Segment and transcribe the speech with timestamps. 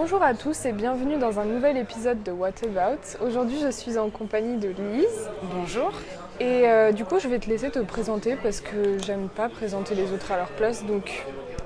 [0.00, 3.00] Bonjour à tous et bienvenue dans un nouvel épisode de What About?
[3.20, 5.28] Aujourd'hui, je suis en compagnie de Lise.
[5.52, 5.90] Bonjour.
[6.38, 9.96] Et euh, du coup, je vais te laisser te présenter parce que j'aime pas présenter
[9.96, 10.86] les autres à leur place.
[10.86, 11.24] Donc,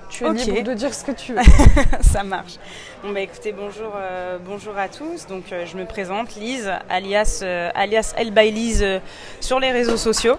[0.09, 0.47] tu es Ok.
[0.47, 1.43] libre de dire ce que tu veux.
[2.01, 2.55] Ça marche.
[3.05, 5.27] Bon bah écoutez, bonjour, euh, bonjour à tous.
[5.27, 7.45] Donc euh, je me présente, Lise, alias
[7.75, 8.87] alias Elle by Lise
[9.41, 10.39] sur les réseaux sociaux.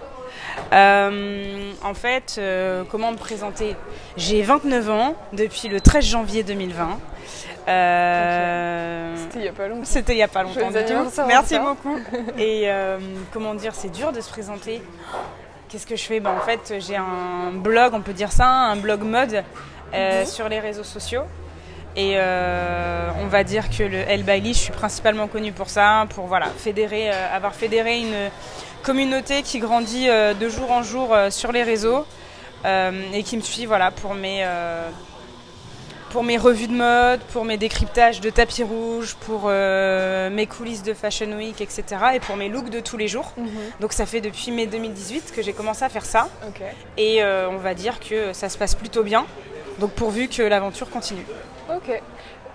[0.71, 3.75] Euh, en fait, euh, comment me présenter?
[4.17, 6.99] J'ai 29 ans depuis le 13 janvier 2020.
[7.67, 9.85] Euh, C'était il y a pas longtemps.
[9.85, 11.23] C'était il n'y a pas longtemps du tout.
[11.27, 11.98] Merci beaucoup.
[12.37, 12.70] Et
[13.31, 14.81] comment dire, c'est dur de se présenter.
[15.70, 16.20] Qu'est-ce que je fais?
[16.20, 19.43] Ben, En fait, j'ai un blog, on peut dire ça, un blog mode
[19.93, 20.25] Mhm.
[20.25, 21.21] sur les réseaux sociaux.
[21.95, 26.07] Et euh, on va dire que le El Bailey, je suis principalement connue pour ça,
[26.15, 28.15] pour voilà, fédérer, euh, avoir fédéré une
[28.83, 32.05] communauté qui grandit euh, de jour en jour euh, sur les réseaux
[32.65, 34.45] euh, et qui me suit voilà, pour mes,
[36.11, 40.93] pour mes revues de mode, pour mes décryptages de tapis rouge, pour mes coulisses de
[40.93, 41.84] Fashion Week, etc.
[42.13, 43.34] et pour mes looks de tous les jours.
[43.35, 43.49] Mhm.
[43.81, 46.29] Donc ça fait depuis mai 2018 que j'ai commencé à faire ça
[46.97, 49.25] et on va dire que ça se passe plutôt bien.
[49.79, 51.25] Donc pourvu que l'aventure continue.
[51.70, 52.01] Ok.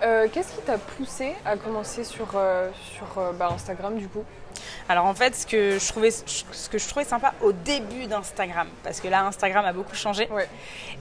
[0.01, 4.23] Euh, Qu'est-ce qui t'a poussé à commencer sur, euh, sur euh, bah, Instagram du coup?
[4.87, 8.67] Alors en fait, ce que je trouvais, ce que je trouvais sympa au début d'Instagram,
[8.83, 10.47] parce que là Instagram a beaucoup changé, Ouais.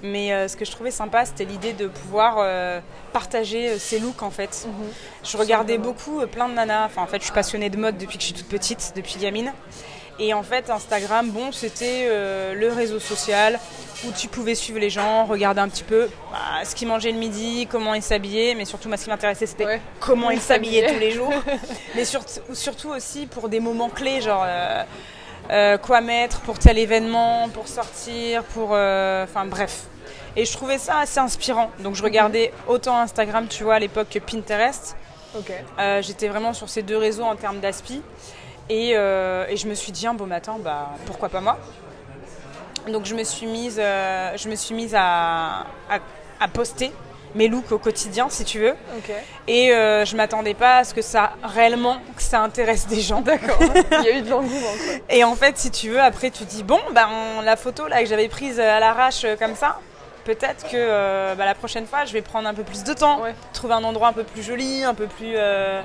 [0.03, 2.81] mais euh, ce que je trouvais sympa, c'était l'idée de pouvoir euh,
[3.13, 4.67] partager euh, ses looks en fait.
[5.25, 6.87] Je regardais beaucoup euh, plein de nanas.
[6.87, 9.17] Enfin, en fait, je suis passionnée de mode depuis que je suis toute petite, depuis
[9.19, 9.53] gamine.
[10.21, 13.59] Et en fait, Instagram, bon, c'était euh, le réseau social
[14.07, 17.19] où tu pouvais suivre les gens, regarder un petit peu bah, ce qu'ils mangeaient le
[17.19, 18.55] midi, comment ils s'habillaient.
[18.57, 19.81] Mais surtout, moi, ce qui m'intéressait, c'était Ouais.
[20.01, 21.33] comment ils s'habillaient tous les jours.
[21.95, 24.83] mais surtout, surtout aussi pour des moments clés, genre euh,
[25.51, 28.71] euh, quoi mettre pour tel événement, pour sortir, pour.
[28.71, 29.85] Enfin, bref.
[30.37, 31.71] Et je trouvais ça assez inspirant.
[31.81, 34.97] Donc, je regardais autant Instagram, tu vois, à l'époque que Pinterest.
[35.37, 35.53] Ok.
[35.79, 38.03] Euh, J'étais vraiment sur ces deux réseaux en termes d'aspi.
[38.71, 41.59] Et, euh, et je me suis dit, un beau matin, bah, pourquoi pas moi
[42.89, 45.61] Donc je me suis mise, euh, je me suis mise à,
[45.91, 45.99] à,
[46.41, 46.93] à poster
[47.35, 48.75] mes looks au quotidien, si tu veux.
[49.47, 53.21] Et euh, je m'attendais pas à ce que ça, réellement, que ça intéresse des gens.
[53.21, 53.59] D'accord.
[53.93, 54.73] Il y a eu de l'engouement.
[55.11, 58.01] Et en fait, si tu veux, après tu dis, bon, bah, on- la photo là,
[58.03, 59.79] que j'avais prise à l'arrache euh, comme ça,
[60.25, 63.21] peut-être que euh, bah, la prochaine fois, je vais prendre un peu plus de temps
[63.23, 63.35] Ouais.
[63.53, 65.83] trouver un endroit un peu plus joli, un peu plus, euh,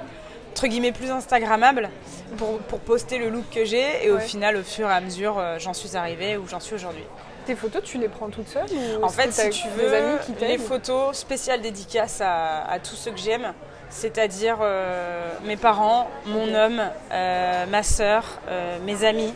[0.54, 1.90] entre guillemets, plus Instagrammable
[2.38, 4.06] pour, pour poster le look que j'ai.
[4.06, 6.76] Et au final, au fur et à mesure, euh, j'en suis arrivée où j'en suis
[6.76, 7.04] aujourd'hui.
[7.48, 8.70] Tes photos, tu les prends toutes seules
[9.02, 12.78] ou En fait, si tu veux, amis qui t'aident les photos spéciales dédicaces à, à
[12.78, 13.52] tous ceux que j'aime,
[13.90, 16.82] c'est-à-dire euh, mes parents, mon homme,
[17.12, 18.24] euh, ma sœur,
[18.86, 19.34] mes amis.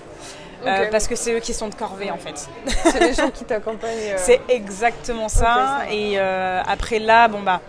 [0.91, 2.47] parce que c'est eux qui sont de corvée en fait.
[2.83, 3.91] C'est les gens qui t'accompagnent.
[4.17, 5.81] C'est exactement ça.
[5.83, 7.59] Ça et après là, bon bah,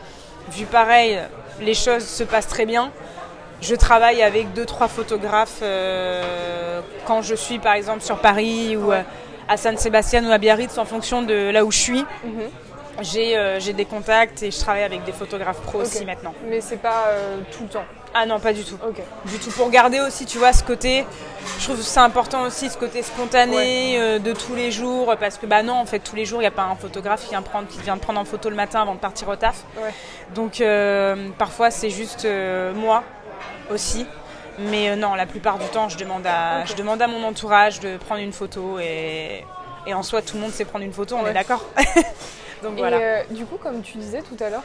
[0.50, 1.18] vu pareil,
[1.60, 2.92] les choses se passent très bien.
[3.60, 8.88] Je travaille avec deux trois photographes euh, quand je suis par exemple sur Paris ou
[8.90, 8.98] Ouais.
[8.98, 9.02] euh,
[9.48, 12.04] à San Sébastien ou à Biarritz en fonction de là où je suis.
[12.24, 12.50] mhm.
[13.00, 16.34] J'ai euh, j'ai des contacts et je travaille avec des photographes pro aussi maintenant.
[16.48, 17.84] Mais c'est pas euh, tout le temps?
[18.12, 18.76] Ah non, pas du tout.
[19.26, 21.04] Du tout pour garder aussi, tu vois, ce côté.
[21.60, 25.38] Je trouve que c'est important aussi, ce côté spontané euh, de tous les jours, parce
[25.38, 27.30] que bah non, en fait, tous les jours, il n'y a pas un photographe qui
[27.30, 29.62] vient, prendre, qui vient te prendre en photo le matin avant de partir au taf.
[29.76, 29.92] Ouais.
[30.34, 30.60] Donc
[31.38, 32.26] parfois, c'est juste
[32.74, 33.04] moi
[33.70, 34.06] aussi.
[34.58, 37.78] Mais euh, non, la plupart du temps, je demande, à, je demande à mon entourage
[37.80, 39.44] de prendre une photo et,
[39.86, 41.30] et en soi, tout le monde sait prendre une photo, on Ouais.
[41.30, 41.64] est d'accord
[42.64, 42.96] Donc Et voilà.
[42.96, 44.64] euh, du coup, comme tu disais tout à l'heure,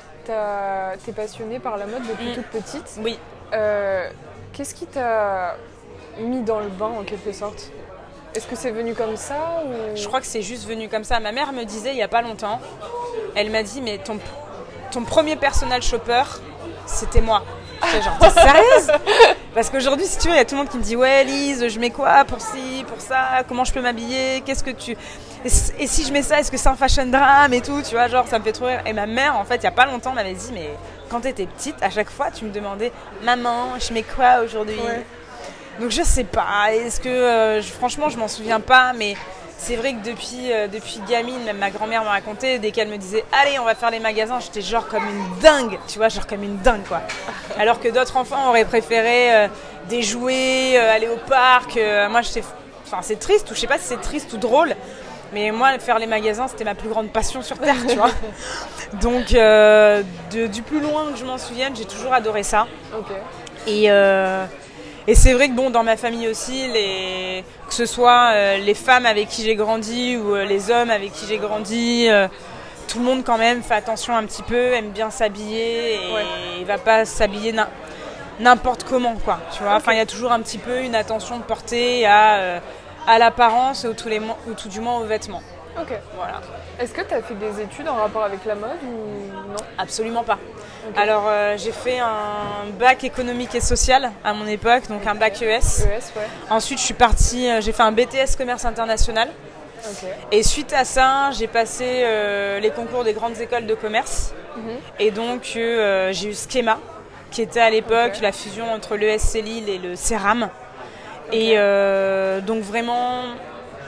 [1.05, 2.33] t'es passionnée par la mode depuis Mm.
[2.33, 2.95] toute petite.
[2.99, 3.19] Oui.
[3.53, 4.09] Euh,
[4.51, 5.55] Qu'est-ce qui t'a
[6.19, 7.71] mis dans le bain en quelque sorte?
[8.35, 9.95] Est-ce que c'est venu comme ça ou...
[9.95, 11.19] Je crois que c'est juste venu comme ça.
[11.19, 12.59] Ma mère me disait il n'y a pas longtemps,
[13.35, 14.17] elle m'a dit mais ton,
[14.91, 16.23] ton premier personal shopper,
[16.87, 17.43] c'était moi.
[17.91, 18.91] J'étais genre t'es sérieuse?
[19.53, 21.23] Parce qu'aujourd'hui si tu veux, il y a tout le monde qui me dit ouais
[21.23, 24.95] Lise, je mets quoi pour ci, pour ça, comment je peux m'habiller, qu'est-ce que tu...
[25.45, 25.49] Et,
[25.87, 28.25] si je mets ça, est-ce que c'est un fashion drame et tout, tu vois, genre
[28.27, 28.81] ça me fait trop rire.
[28.85, 30.69] Et ma mère en fait il n'y a pas longtemps m'avait dit mais
[31.09, 32.91] quand t'étais petite, à chaque fois tu me demandais
[33.23, 34.79] maman, je mets quoi aujourd'hui?
[34.85, 35.05] Ouais.
[35.81, 39.15] donc je sais pas, est-ce que euh, je- franchement je m'en souviens pas, mais
[39.57, 42.97] c'est vrai que depuis, euh, depuis gamine, même ma grand-mère me racontait, dès qu'elle me
[42.97, 46.27] disait allez on va faire les magasins, j'étais genre comme une dingue, tu vois, genre
[46.27, 47.01] comme une dingue quoi.
[47.59, 49.47] Alors que d'autres enfants auraient préféré euh,
[49.89, 51.79] des jouets, euh, aller au parc,
[52.09, 52.43] moi j'étais,
[52.85, 54.75] enfin c'est triste, ou je sais pas si c'est triste ou drôle,
[55.33, 58.11] mais moi faire les magasins c'était ma plus grande passion sur terre, tu vois.
[59.01, 62.67] Donc de- du plus loin que je m'en souvienne, j'ai toujours adoré ça.
[62.97, 63.11] Ok.
[63.67, 63.89] Et,
[65.07, 68.73] et c'est vrai que bon, dans ma famille aussi, les, que ce soit euh, les
[68.73, 72.27] femmes avec qui j'ai grandi ou euh, les hommes avec qui j'ai grandi, euh,
[72.87, 76.63] tout le monde quand même fait attention un petit peu, aime bien s'habiller et Ouais.
[76.65, 77.53] va pas s'habiller
[78.39, 79.39] n'importe comment, quoi.
[79.55, 82.61] Tu vois, enfin, il y a toujours un petit peu une attention portée à,
[83.07, 85.41] à l'apparence ou, tous les, ou tout du moins aux vêtements.
[85.79, 85.93] Ok.
[86.15, 86.41] Voilà.
[86.79, 89.57] Est-ce que tu as fait des études en rapport avec la mode ou non?
[89.77, 90.39] Absolument pas.
[90.97, 95.41] Alors euh, j'ai fait un bac économique et social à mon époque, donc un bac
[95.41, 95.45] ES.
[95.45, 96.27] ES ouais.
[96.49, 99.29] Ensuite je suis partie, euh, j'ai fait un BTS commerce international.
[100.31, 104.33] Et suite à ça, j'ai passé euh, les concours des grandes écoles de commerce.
[104.55, 104.77] Mhm.
[104.99, 106.79] Et donc j'ai eu Schema,
[107.31, 110.49] qui était à l'époque la fusion entre l'ESC Lille et le CERAM.
[111.33, 111.55] Et
[112.47, 113.23] donc vraiment,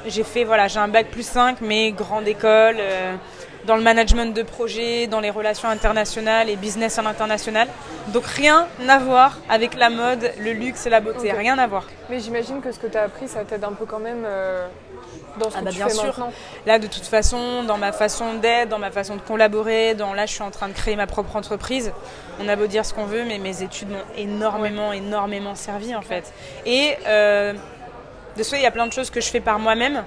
[0.08, 3.16] j'ai fait, voilà, j'ai un bac plus 5, mais grande école, euh,
[3.66, 7.68] dans le management de projet, dans les relations internationales et business à l'international.
[8.10, 11.86] Donc rien à voir avec la mode, le luxe et la beauté, rien à voir.
[12.10, 14.68] Mais j'imagine que ce que tu as appris, ça t'aide un peu quand même euh,
[15.40, 16.06] dans ce ah que bah tu bien fais sûr.
[16.06, 16.32] Maintenant.
[16.66, 20.26] Là, de toute façon, dans ma façon d'être, dans ma façon de collaborer, dans là,
[20.26, 21.92] je suis en train de créer ma propre entreprise.
[22.40, 26.02] On a beau dire ce qu'on veut, mais mes études m'ont énormément, énormément servi en
[26.02, 26.32] fait.
[26.66, 27.54] Et euh,
[28.38, 30.04] de ce fait, il y a plein de choses que je fais par moi-même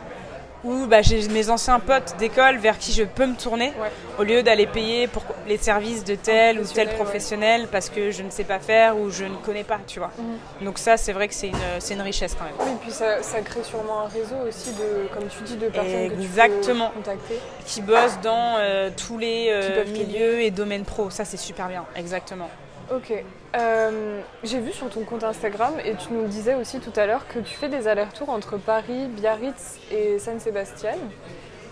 [0.64, 3.72] où bah, j'ai mes anciens potes d'école vers qui je peux me tourner
[4.18, 8.22] au lieu d'aller payer pour les services de tel ou tel professionnel parce que je
[8.22, 10.10] ne sais pas faire ou je ne connais pas, tu vois.
[10.18, 10.66] Mhm.
[10.66, 11.56] Donc ça, c'est vrai que c'est une,
[11.90, 12.54] une, richesse quand même.
[12.58, 15.68] Oui, et puis ça, ça, crée sûrement un réseau aussi de, comme tu dis, de
[15.68, 16.88] personnes Exactement.
[16.88, 17.38] que tu peux contacter.
[17.64, 21.10] Qui bossent dans euh, tous les euh, milieux et domaines pro.
[21.10, 22.50] Ça, c'est super bien, exactement.
[22.90, 23.12] Ok.
[23.56, 27.26] Euh, j'ai vu sur ton compte Instagram et tu nous disais aussi tout à l'heure
[27.28, 30.94] que tu fais des allers-retours entre Paris, Biarritz et San Sébastien.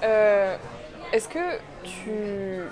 [0.03, 0.57] Euh,
[1.13, 1.39] est-ce que
[1.85, 2.63] tu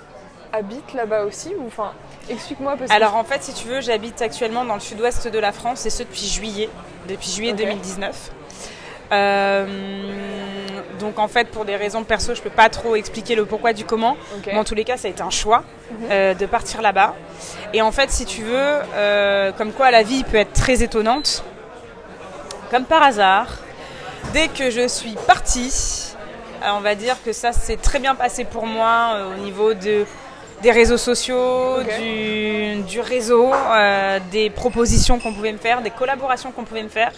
[0.53, 1.93] habites là-bas aussi ou enfin
[2.29, 5.85] explique-moi Alors en fait si tu veux j'habite actuellement dans le sud-ouest de la France
[5.85, 6.69] et ce depuis juillet
[7.09, 8.44] depuis juillet 2019 euh,
[10.99, 13.85] donc en fait, pour des raisons perso, je peux pas trop expliquer le pourquoi du
[13.85, 14.17] comment.
[14.45, 15.63] Mais en tous les cas, ça a été un choix
[16.09, 17.15] euh, de partir là-bas.
[17.73, 21.43] Et en fait, si tu veux, euh, comme quoi la vie peut être très étonnante.
[22.71, 23.59] Comme par hasard,
[24.33, 26.13] dès que je suis partie,
[26.65, 30.05] on va dire que ça s'est très bien passé pour moi au niveau de
[30.61, 33.51] des réseaux sociaux, du, du, réseau,
[34.31, 37.11] des propositions qu'on pouvait me faire, des collaborations qu'on pouvait me faire.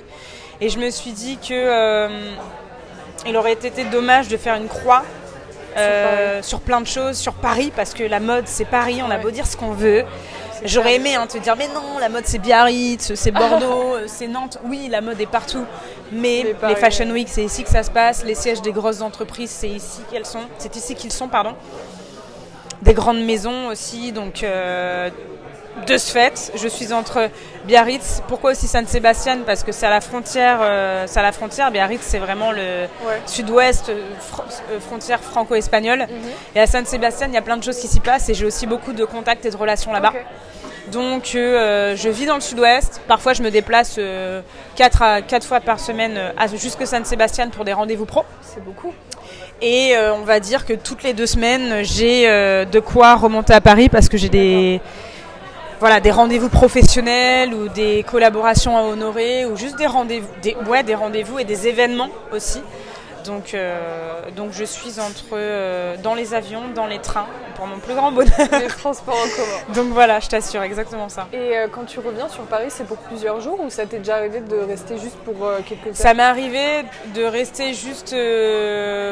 [0.60, 2.32] Et je me suis dit que euh,
[3.28, 5.04] il aurait été dommage de faire une croix
[5.78, 9.20] euh, sur, plein de choses, sur Paris, parce que la mode c'est Paris, on a
[9.20, 10.04] beau dire ce qu'on veut.
[10.64, 14.28] J'aurais aimé hein, te dire, mais non, la mode c'est Biarritz, c'est Bordeaux, euh, c'est
[14.28, 14.58] Nantes.
[14.66, 15.66] Oui, la mode est partout,
[16.12, 18.26] mais les Fashion Week, c'est ici que ça se passe.
[18.26, 20.48] Les sièges des grosses entreprises, c'est ici qu'elles sont.
[20.58, 21.54] C'est ici qu'ils sont, pardon.
[22.82, 24.44] Des grandes maisons aussi, donc
[25.86, 27.30] de ce fait, je suis entre
[27.66, 28.22] Biarritz.
[28.28, 30.60] Pourquoi aussi San Sébastien Parce que c'est à la frontière.
[30.62, 31.72] Euh, c'est à la frontière.
[31.72, 32.88] Biarritz, c'est vraiment le
[33.26, 34.02] sud-ouest, euh,
[34.72, 36.00] euh, frontière franco-espagnole.
[36.00, 36.32] Mhm.
[36.56, 38.30] Et à San Sébastien, il y a plein de choses qui s'y passent.
[38.30, 40.14] Et j'ai aussi beaucoup de contacts et de relations là-bas.
[40.92, 43.02] Donc, je vis dans le sud-ouest.
[43.08, 44.00] Parfois, je me déplace
[44.78, 48.24] 4 à 4 fois par semaine jusque San Sébastien pour des rendez-vous pro.
[48.42, 48.94] C'est beaucoup.
[49.62, 53.90] Et on va dire que toutes les deux semaines, j'ai de quoi remonter à Paris
[53.90, 54.80] parce que j'ai des
[55.80, 60.84] voilà, des rendez-vous professionnels ou des collaborations à honorer ou juste des rendez-vous, des, ouais,
[60.84, 62.62] des rendez-vous et des événements aussi.
[63.26, 67.78] Donc, euh, donc je suis entre euh, dans les avions, dans les trains, pour mon
[67.78, 68.32] plus grand bonheur.
[68.60, 69.74] Les transports en commun.
[69.76, 71.28] Donc voilà, je t'assure, exactement ça.
[71.34, 74.16] Et euh, quand tu reviens sur Paris, c'est pour plusieurs jours ou ça t'est déjà
[74.16, 75.36] arrivé de rester juste pour
[75.68, 75.96] quelques heures?
[75.96, 78.16] Ça m'est arrivé de rester juste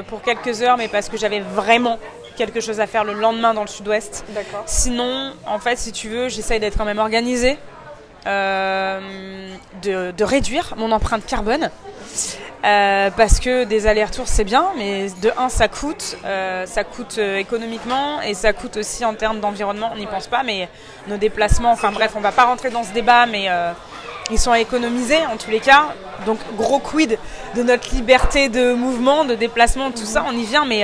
[0.08, 2.00] pour quelques heures, mais parce que j'avais vraiment
[2.36, 4.26] quelque chose à faire le lendemain dans le sud-ouest.
[4.66, 7.58] Sinon, en fait, si tu veux, j'essaye d'être quand même organisée,
[8.28, 9.00] euh,
[9.84, 11.70] de, réduire mon empreinte carbone.
[12.64, 17.20] Euh, parce que des allers-retours c'est bien, mais de un ça coûte, euh, ça coûte
[17.20, 19.92] économiquement et ça coûte aussi en termes d'environnement.
[19.94, 20.68] On n'y pense pas, mais
[21.08, 23.48] nos déplacements, enfin bref, on va pas rentrer dans ce débat, mais
[24.32, 25.94] ils sont à économiser en tous les cas.
[26.26, 27.20] Donc gros quid
[27.56, 30.84] de notre liberté de mouvement, de déplacement, tout ça, on y vient, mais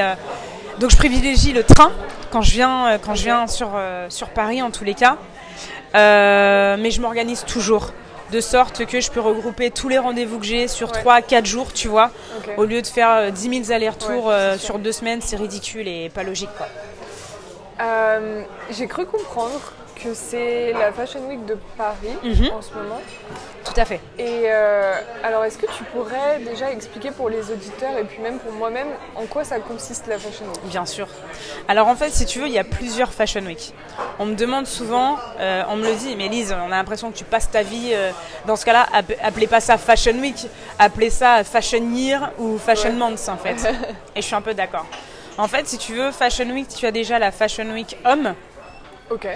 [0.82, 1.92] donc je privilégie le train
[2.32, 5.18] quand je viens, euh, quand je viens sur, euh, sur Paris en tous les cas.
[5.94, 7.92] Euh, mais je m'organise toujours
[8.32, 11.88] de sorte que je peux regrouper tous les rendez-vous que j'ai sur 3-4 jours, tu
[11.88, 12.10] vois,
[12.58, 16.50] au lieu de faire 10 000 allers-retours sur deux semaines, c'est ridicule et pas logique.
[16.58, 16.68] quoi.
[18.72, 19.74] j'ai cru comprendre
[20.04, 22.52] que c'est la Fashion Week de Paris mhm.
[22.54, 23.02] en ce moment.
[23.64, 24.00] Tout à fait.
[24.18, 28.40] Et euh, alors, est-ce que tu pourrais déjà expliquer pour les auditeurs et puis même
[28.40, 30.62] pour moi-même en quoi ça consiste la Fashion Week?
[30.66, 31.08] Bien sûr.
[31.68, 33.74] Alors en fait, si tu veux, il y a plusieurs Fashion Week.
[34.20, 37.18] On me demande souvent, euh, on me le dit, mais Lise, on a l'impression que
[37.18, 38.12] tu passes ta vie euh,
[38.46, 38.88] dans ce cas-là,
[39.22, 40.48] appelez pas ça Fashion Week,
[40.80, 43.58] appelez ça Fashion Year ou Fashion Month en fait.
[44.16, 44.86] et je suis un peu d'accord.
[45.38, 48.34] En fait, si tu veux, Fashion Week, tu as déjà la Fashion Week homme.
[49.10, 49.28] Ok.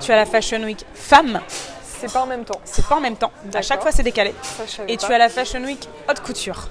[0.00, 1.40] Tu as la Fashion Week femme.
[1.98, 2.60] C'est pas en même temps.
[2.64, 3.32] C'est pas en même temps.
[3.54, 4.34] À chaque fois, c'est décalé.
[4.42, 5.06] Ça, Et pas.
[5.06, 6.68] tu as la Fashion Week haute couture.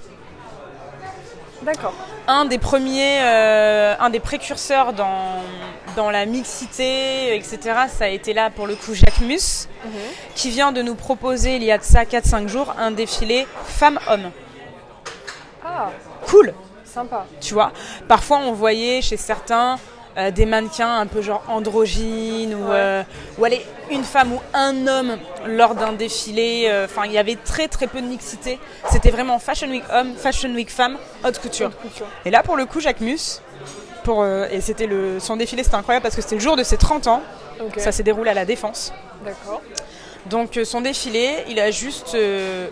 [1.64, 1.94] D'accord.
[2.28, 5.42] un des premiers, euh, un des précurseurs dans,
[5.96, 9.92] dans la mixité, etc., ça a été là pour le coup Jacques Mus, Mhm.
[10.36, 14.32] qui vient de nous proposer il y a de ça 4-5 jours un défilé femmes-hommes.
[15.66, 15.90] Ah,
[16.30, 16.54] Cool,
[16.84, 17.26] sympa.
[17.40, 17.72] tu vois.
[18.10, 19.78] Parfois on voyait chez certains
[20.18, 22.76] euh, des mannequins un peu genre androgynes ou, Ouais.
[22.76, 23.04] euh,
[23.38, 25.18] ou allez, une femme ou un homme
[25.48, 26.66] lors d'un défilé.
[26.68, 28.60] euh, Enfin, il y avait très très peu de mixité.
[28.92, 31.68] C'était vraiment Fashion Week homme, Fashion Week femme, haute couture.
[31.68, 32.08] Haute couture.
[32.26, 33.40] Et là, pour le coup, Jacques Mus,
[34.04, 36.78] pour, et c'était le, son défilé, c'était incroyable parce que c'était le jour de ses
[36.78, 37.22] 30 ans.
[37.78, 38.92] Ça s'est déroulé à la Défense.
[39.24, 39.62] D'accord.
[40.26, 42.68] Donc, son défilé, il a juste euh,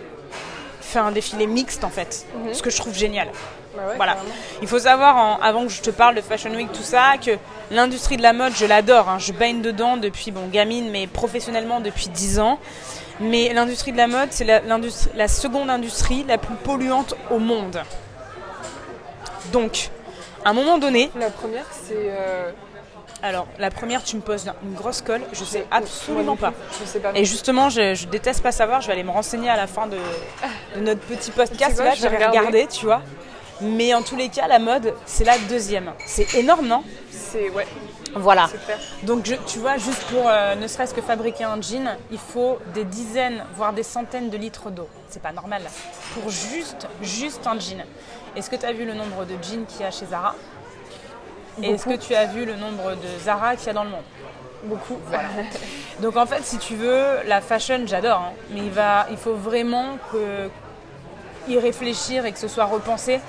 [0.91, 2.25] fait un défilé mixte en fait.
[2.36, 2.53] Mhm.
[2.53, 3.29] Ce que je trouve génial.
[3.75, 4.13] Bah ouais, Voilà.
[4.15, 4.33] carrément.
[4.62, 7.31] Il faut savoir, en- avant que je te parle de Fashion Week, tout ça, que
[7.71, 9.07] l'industrie de la mode, je l'adore.
[9.10, 9.17] hein.
[9.17, 12.60] Je baigne dedans depuis, bon, gamine, mais professionnellement depuis 10 ans.
[13.21, 14.62] Mais l'industrie de la mode, c'est la,
[15.15, 17.81] la seconde industrie la plus polluante au monde.
[19.53, 19.89] Donc,
[20.43, 21.93] à un moment donné, La première, c'est.
[21.98, 22.51] euh,
[23.24, 26.51] alors la première, tu me poses une grosse colle, je sais absolument pas.
[26.51, 26.80] plus.
[26.82, 27.12] Je sais pas.
[27.16, 29.88] Et justement, je, je déteste pas savoir, je vais aller me renseigner à la fin
[29.88, 29.98] de,
[30.75, 31.78] de notre petit podcast.
[31.80, 32.38] là, je vais regarder.
[32.40, 33.01] regarder, tu vois.
[33.62, 35.92] Mais en tous les cas, la mode, c'est la deuxième.
[36.06, 36.84] C'est énorme, non?
[37.12, 37.50] C'est.
[37.51, 37.68] Ouais,
[38.16, 38.50] Voilà.
[39.04, 42.58] Donc, je- tu vois, juste pour euh, ne serait-ce que fabriquer un jean, il faut
[42.74, 44.90] des dizaines, voire des centaines de litres d'eau.
[45.10, 45.62] C'est pas normal.
[46.16, 47.84] Pour juste, juste un jean.
[48.36, 50.34] Est-ce que tu as vu le nombre de jeans qu'il y a chez Zara?
[51.62, 53.89] Et Est-ce que tu as vu le nombre de Zara qu'il y a dans le
[53.89, 54.03] monde
[54.63, 54.98] Beaucoup.
[55.08, 55.29] Voilà.
[56.01, 59.34] Donc en fait, si tu veux, la fashion, j'adore, hein, mais il, va, il faut
[59.36, 60.50] vraiment que,
[61.48, 63.20] y réfléchir et que ce soit repensé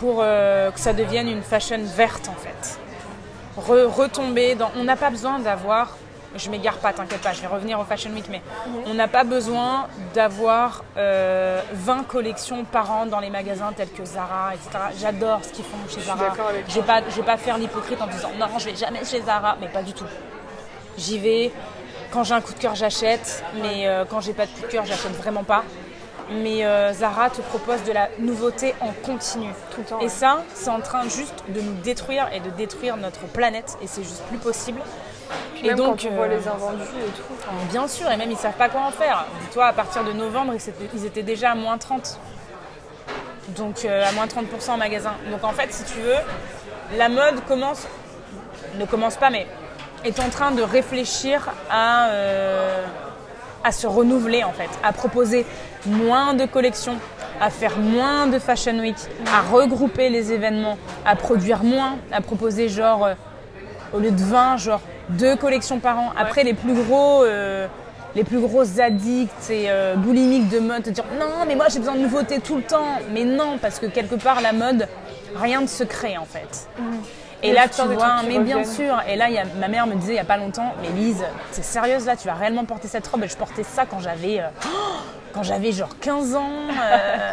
[0.00, 2.78] pour euh, que ça devienne une fashion verte en fait.
[3.60, 4.70] Re- retomber dans...
[4.76, 5.96] On n'a pas besoin d'avoir...
[6.38, 8.40] Je m'égare pas, t'inquiète pas, je vais revenir au Fashion Week, mais
[8.86, 14.04] on n'a pas besoin d'avoir euh, 20 collections par an dans les magasins tels que
[14.04, 14.70] Zara, etc.
[15.00, 16.32] J'adore ce qu'ils font chez Zara.
[16.68, 19.20] Je vais pas, je vais pas faire l'hypocrite en disant non, je vais jamais chez
[19.20, 20.06] Zara, mais pas du tout.
[20.96, 21.52] J'y vais.
[22.12, 23.42] Quand j'ai un coup de cœur, j'achète.
[23.60, 25.64] Mais euh, quand j'ai pas de coup de cœur, j'achète vraiment pas.
[26.30, 29.48] Mais euh, Zara te propose de la nouveauté en continu.
[29.70, 30.00] Tout le temps.
[30.00, 33.76] Et ça, c'est en train juste de nous détruire et de détruire notre planète.
[33.82, 34.80] Et c'est juste plus possible.
[35.64, 37.22] Et donc, quand on voit euh, les invendus et tout.
[37.38, 39.26] enfin, Bien sûr, et même ils savent pas quoi en faire.
[39.42, 40.54] Dis-toi, à partir de novembre,
[40.94, 42.18] ils étaient, déjà à moins 30.
[43.56, 45.12] Donc euh, à moins 30% en magasin.
[45.30, 46.14] Donc en fait, si tu veux,
[46.96, 47.86] la mode commence,
[48.78, 49.46] ne commence pas, mais
[50.04, 52.84] est en train de réfléchir à, euh,
[53.64, 55.46] à se renouveler en fait, à proposer
[55.86, 56.96] moins de collections,
[57.40, 58.96] à faire moins de fashion week,
[59.32, 63.14] à regrouper les événements, à produire moins, à proposer genre euh,
[63.92, 66.12] au lieu de 20, genre deux collections par an.
[66.16, 67.66] Après, les plus gros, euh,
[68.14, 71.78] les plus gros addicts et euh, boulimiques de mode te dire non, mais moi j'ai
[71.78, 72.98] besoin de nouveautés tout le temps.
[73.12, 74.88] Mais non, parce que quelque part la mode,
[75.36, 76.68] rien ne se crée en fait.
[77.42, 79.00] Et Il y là, tu vois, mais bien sûr.
[79.08, 81.24] Et là, y a, ma mère me disait il y a pas longtemps, mais Lise,
[81.52, 84.40] c'est sérieuse là, tu vas réellement porter cette robe Et je portais ça quand j'avais,
[84.40, 84.48] euh,
[85.32, 86.50] quand j'avais genre 15 ans.
[86.70, 87.32] euh,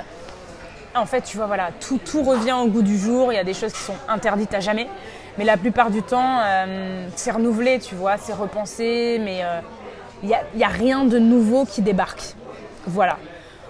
[0.95, 3.33] en fait, tu vois, voilà, tout, tout revient au goût du jour.
[3.33, 4.87] Il y a des choses qui sont interdites à jamais.
[5.37, 9.19] Mais la plupart du temps, euh, c'est renouvelé, tu vois, c'est repensé.
[9.23, 9.59] Mais euh,
[10.23, 12.35] il n'y a, rien de nouveau qui débarque.
[12.87, 13.17] Voilà.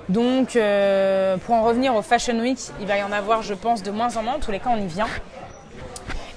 [0.09, 3.81] Donc, euh, pour en revenir au Fashion Week, il va y en avoir, je pense,
[3.81, 4.35] de moins en moins.
[4.35, 5.07] En tous les cas, on y vient.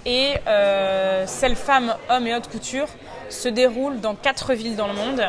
[0.06, 0.34] Et
[1.26, 2.88] celle femme, homme et haute couture
[3.28, 5.22] se déroule dans quatre villes dans le monde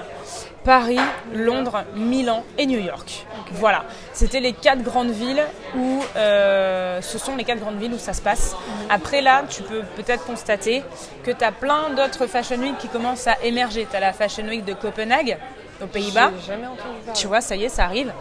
[0.64, 1.00] Paris,
[1.34, 3.26] Londres, Milan et New York.
[3.54, 5.44] Voilà, c'était les quatre grandes villes
[5.76, 8.56] où euh, ce sont les quatre grandes villes où ça se passe.
[8.90, 10.84] Après là, tu peux peut-être constater
[11.24, 13.88] que tu as plein d'autres Fashion Week qui commencent à émerger.
[13.90, 15.38] Tu as la Fashion Week de Copenhague
[15.82, 16.32] aux Pays-Bas.
[16.46, 17.20] Jamais entendu parler.
[17.20, 18.12] Tu vois, ça y est, ça arrive.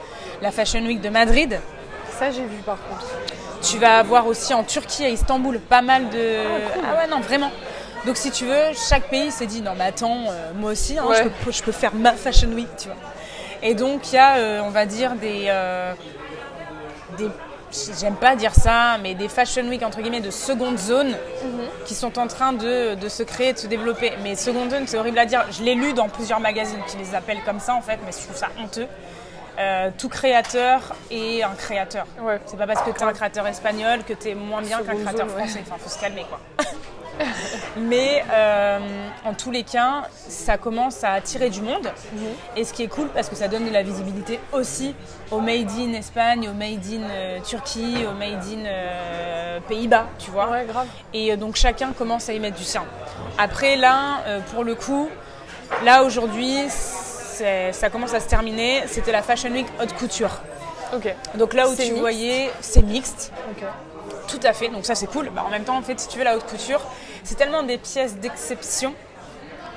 [0.41, 1.61] La Fashion Week de Madrid.
[2.19, 3.07] Ça, j'ai vu par contre.
[3.63, 6.39] Tu vas avoir aussi en Turquie, à Istanbul, pas mal de.
[6.77, 7.51] Ah, ouais, non, vraiment.
[8.09, 11.05] Donc si tu veux, chaque pays s'est dit non mais attends, euh, moi aussi, hein,
[11.07, 11.25] Ouais.
[11.25, 12.97] je, peux, je peux faire ma Fashion Week, tu vois.
[13.63, 15.93] Et donc il y a, euh, on va dire, des, euh,
[17.19, 17.29] des
[18.01, 21.15] j'aime pas dire ça, mais des Fashion Week entre guillemets de seconde zone
[21.85, 24.15] qui sont en train de, de se créer, de se développer.
[24.23, 25.45] Mais seconde zone, c'est horrible à dire.
[25.51, 28.25] Je l'ai lu dans plusieurs magazines qui les appellent comme ça en fait, mais je
[28.25, 28.87] trouve ça honteux.
[29.59, 32.07] Euh, tout créateur est un créateur.
[32.23, 32.41] Ouais.
[32.47, 34.95] C'est pas parce que tu es un créateur espagnol que tu es moins bien qu'un
[34.95, 35.43] créateur zone, ouais.
[35.45, 35.63] français.
[35.67, 36.41] Enfin, faut se calmer quoi.
[37.77, 38.79] Mais euh,
[39.25, 41.91] en tous les cas, ça commence à attirer du monde.
[42.13, 42.21] Mhm.
[42.57, 44.95] Et ce qui est cool, parce que ça donne de la visibilité aussi
[45.31, 50.31] au Made in Espagne, au Made in euh, Turquie, au Made in euh, Pays-Bas, tu
[50.31, 50.51] vois.
[50.51, 50.87] Ouais, grave.
[51.13, 52.85] Et donc chacun commence à y mettre du sien.
[53.39, 54.23] Après là,
[54.53, 55.09] pour le coup,
[55.85, 58.83] Là aujourd'hui, ça commence à se terminer.
[58.87, 60.41] C'était la Fashion Week haute couture.
[60.95, 61.15] Ok.
[61.37, 63.33] Donc là où tu mixte voyais, c'est mixte.
[63.51, 63.65] Ok.
[64.27, 65.31] Tout à fait, donc ça c'est cool.
[65.31, 66.81] Bah, en même temps, en fait, si tu veux la haute couture,
[67.29, 68.95] c'est tellement des pièces d'exception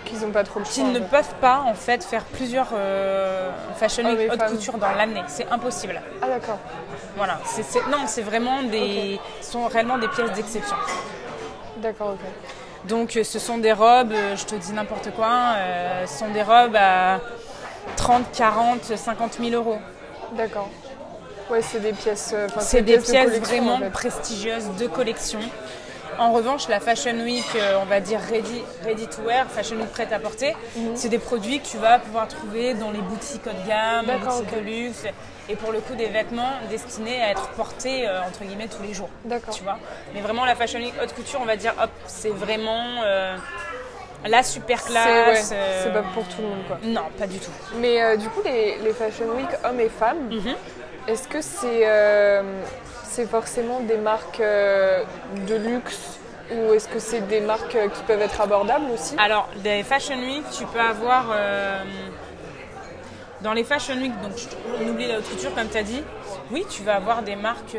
[0.06, 0.74] Qu'ils n'ont pas trop le choix.
[0.74, 4.52] qu'ils en ne peuvent pas en fait faire plusieurs euh, fashion week et haute femmes.
[4.52, 5.22] couture dans l'année.
[5.28, 6.02] C'est impossible.
[6.22, 6.58] Ah d'accord.
[7.18, 7.40] Voilà.
[7.46, 10.76] C'est- c'est- non, c'est vraiment des, ce sont réellement des pièces d'exception.
[11.78, 12.88] D'accord, ok.
[12.90, 16.30] Donc euh, ce sont des robes, euh, je te dis n'importe quoi, euh, ce sont
[16.32, 17.20] des robes à
[17.98, 19.78] 30, 40, 50 000 euros.
[20.36, 20.70] D'accord.
[21.50, 22.32] Ouais, c'est des pièces.
[22.34, 23.90] euh, C'est des de pièces vraiment en fait.
[23.90, 25.40] prestigieuses de collection.
[26.20, 29.90] En revanche, la Fashion Week, euh, on va dire ready, ready to wear, Fashion Week
[29.92, 30.92] prête à porter, Mhm.
[30.96, 34.18] c'est des produits que tu vas pouvoir trouver dans les boutiques haut de gamme, les
[34.18, 35.04] boutiques de luxe,
[35.50, 38.94] et pour le coup des vêtements destinés à être portés euh, entre guillemets tous les
[38.94, 39.10] jours.
[39.26, 39.54] D'accord.
[39.56, 39.78] Tu vois
[40.14, 43.36] Mais vraiment la Fashion Week haute couture, on va dire, hop, c'est vraiment euh,
[44.28, 45.52] la super C'est ouais, classe.
[45.54, 46.78] euh, c'est pas pour tout le monde quoi.
[46.84, 47.52] Non, pas du tout.
[47.78, 50.56] Mais euh, du coup, les, les Fashion Week hommes et femmes, Mhm.
[51.08, 52.44] est-ce que c'est euh,
[53.12, 55.04] c'est forcément des marques euh,
[55.46, 56.18] de luxe
[56.50, 59.16] ou est-ce que c'est des marques euh, qui peuvent être abordables aussi?
[59.18, 61.28] Alors, des Fashion Week, tu peux avoir.
[61.32, 61.84] euh,
[63.42, 64.34] dans les Fashion Week, donc
[64.80, 66.04] on oublie la haute couture, comme tu as dit,
[66.52, 67.76] oui, tu vas avoir des marques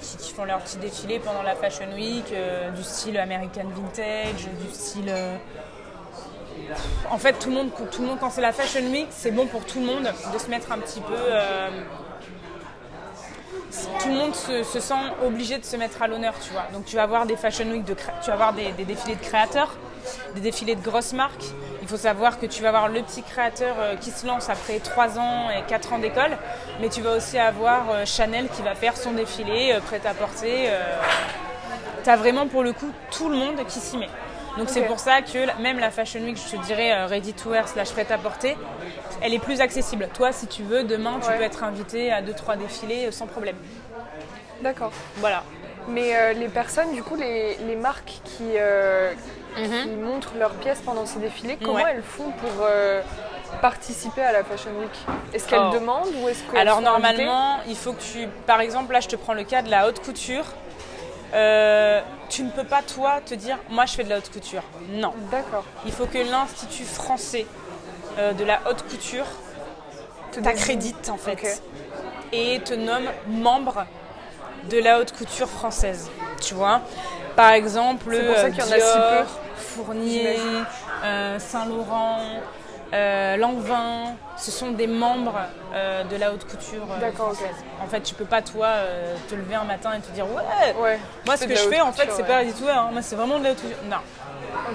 [0.00, 2.32] qui, font leur petit défilé pendant la Fashion Week,
[2.76, 5.12] du style American Vintage, du style.
[7.10, 9.48] En fait, tout le monde, tout le monde quand c'est la Fashion Week, c'est bon
[9.48, 11.16] pour tout le monde de se mettre un petit peu.
[13.70, 16.66] Tout le monde se, se sent obligé de se mettre à l'honneur, tu vois.
[16.72, 19.76] Donc tu vas avoir des fashion week, de tu vas avoir des, défilés de créateurs,
[20.34, 21.44] des défilés de grosses marques.
[21.82, 24.78] Il faut savoir que tu vas avoir le petit créateur euh, qui se lance après
[24.78, 26.36] 3 ans et 4 ans d'école,
[26.80, 30.14] mais tu vas aussi avoir euh, Chanel qui va faire son défilé euh, prêt à
[30.14, 30.68] porter.
[32.04, 34.08] tu as vraiment pour le coup tout le monde qui s'y met.
[34.60, 37.48] Donc c'est pour ça que même la Fashion Week, je te dirais euh, ready to
[37.48, 38.58] wear slash prêt à porter,
[39.22, 40.06] elle est plus accessible.
[40.12, 41.38] Toi, si tu veux, demain, tu Ouais.
[41.38, 43.56] peux être invité à 2-3 défilés euh, sans problème.
[44.60, 44.92] D'accord.
[45.16, 45.44] Voilà.
[45.88, 49.14] Mais euh, les personnes, du coup, les, les marques qui, euh,
[49.56, 50.02] qui Mhm.
[50.02, 51.92] montrent leurs pièces pendant ces défilés, comment Ouais.
[51.94, 53.00] elles font pour euh,
[53.62, 54.90] participer à la Fashion Week?
[55.32, 55.74] Est-ce qu'elles Oh.
[55.74, 59.16] demandent ou est-ce que Alors normalement, il faut que tu, par exemple, là je te
[59.16, 60.44] prends le cas de la haute couture.
[61.32, 64.62] Euh, tu ne peux pas toi te dire, moi je fais de la haute couture.
[64.90, 65.12] Non.
[65.30, 65.64] D'accord.
[65.86, 67.46] Il faut que l'Institut français
[68.18, 69.26] euh, de la haute couture
[70.32, 71.62] Te t'accrédite en fait
[72.32, 73.86] et te nomme membre
[74.68, 76.10] de la haute couture française.
[76.40, 76.80] Tu vois?
[77.36, 79.24] Par exemple, C'est pour ça qu'il y en a si peu,
[79.56, 80.36] Fournier,
[81.04, 82.18] euh, Saint-Laurent,
[82.92, 83.36] euh,
[84.36, 85.38] ce sont des membres
[85.74, 87.34] euh, de la haute couture euh, D'accord.
[87.82, 90.74] En fait, tu peux pas toi euh, te lever un matin et te dire ouais.
[90.80, 90.98] Ouais.
[91.26, 92.28] Moi, ce que je fais, en fait, c'est ouais.
[92.28, 92.64] pas du tout.
[92.68, 92.88] hein.
[92.92, 93.76] Moi, c'est vraiment de la haute couture.
[93.88, 93.96] Non,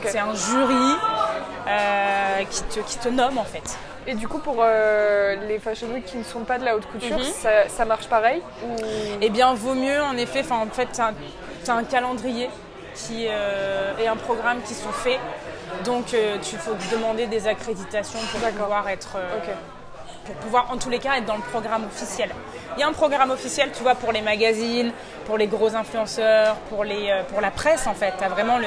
[0.06, 0.95] c'est un jury
[2.49, 3.78] qui, te, qui te nomme en fait.
[4.08, 6.86] Et du coup, pour euh, les Fashion Week qui ne sont pas de la haute
[6.86, 7.23] couture, Mhm.
[7.23, 8.75] ça, ça marche pareil ou...
[9.19, 12.49] Eh bien, vaut mieux en effet, enfin, en fait, tu as, un calendrier
[12.93, 15.19] qui, euh, et un programme qui sont faits.
[15.84, 19.18] Donc, euh, tu faut demander des accréditations pour pouvoir être.
[19.18, 19.50] euh, Ok.
[20.26, 22.32] Pour pouvoir, en tous les cas, être dans le programme officiel.
[22.76, 24.92] Il y a un programme officiel, tu vois, pour les magazines,
[25.26, 28.12] pour les gros influenceurs, pour, les, euh, pour la presse, en fait.
[28.18, 28.66] Tu as vraiment le.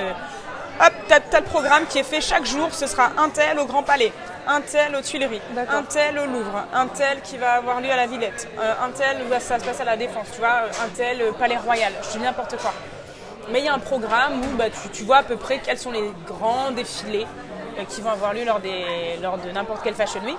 [0.81, 2.69] Hop, tu as, le programme qui est fait chaque jour.
[2.73, 4.13] Ce sera un tel au Grand Palais,
[4.47, 7.97] un tel aux Tuileries, un tel au Louvre, un tel qui va avoir lieu à
[7.97, 11.21] la Villette, un tel où ça se passe à la Défense, tu vois, un tel
[11.37, 11.93] Palais Royal.
[12.05, 12.73] Je dis n'importe quoi.
[13.51, 15.79] Mais il y a un programme où bah, tu, tu vois à peu près quels
[15.79, 17.27] sont les grands défilés
[17.79, 20.39] euh, qui vont avoir lieu lors, des, lors de n'importe quelle Fashion Week.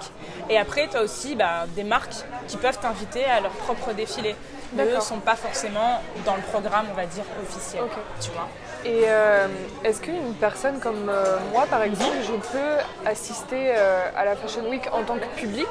[0.50, 2.16] Et après, tu as aussi bah, des marques
[2.48, 4.36] qui peuvent t'inviter à leur propre défilé.
[4.78, 7.84] Eux ne sont pas forcément dans le programme, on va dire, officiel.
[8.22, 8.48] Tu vois
[8.86, 9.48] Et euh,
[9.84, 14.70] est-ce qu'une personne comme euh, moi, par exemple, je peux assister euh, à la Fashion
[14.70, 15.68] Week en tant que public?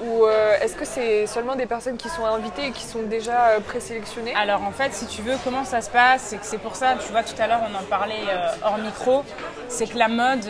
[0.00, 3.48] Ou euh, est-ce que c'est seulement des personnes qui sont invitées et qui sont déjà
[3.48, 4.34] euh, présélectionnées?
[4.34, 6.94] Alors en fait, si tu veux, comment ça se passe C'est que c'est pour ça,
[7.04, 9.24] tu vois, tout à l'heure on en parlait euh, hors micro,
[9.68, 10.46] c'est que la mode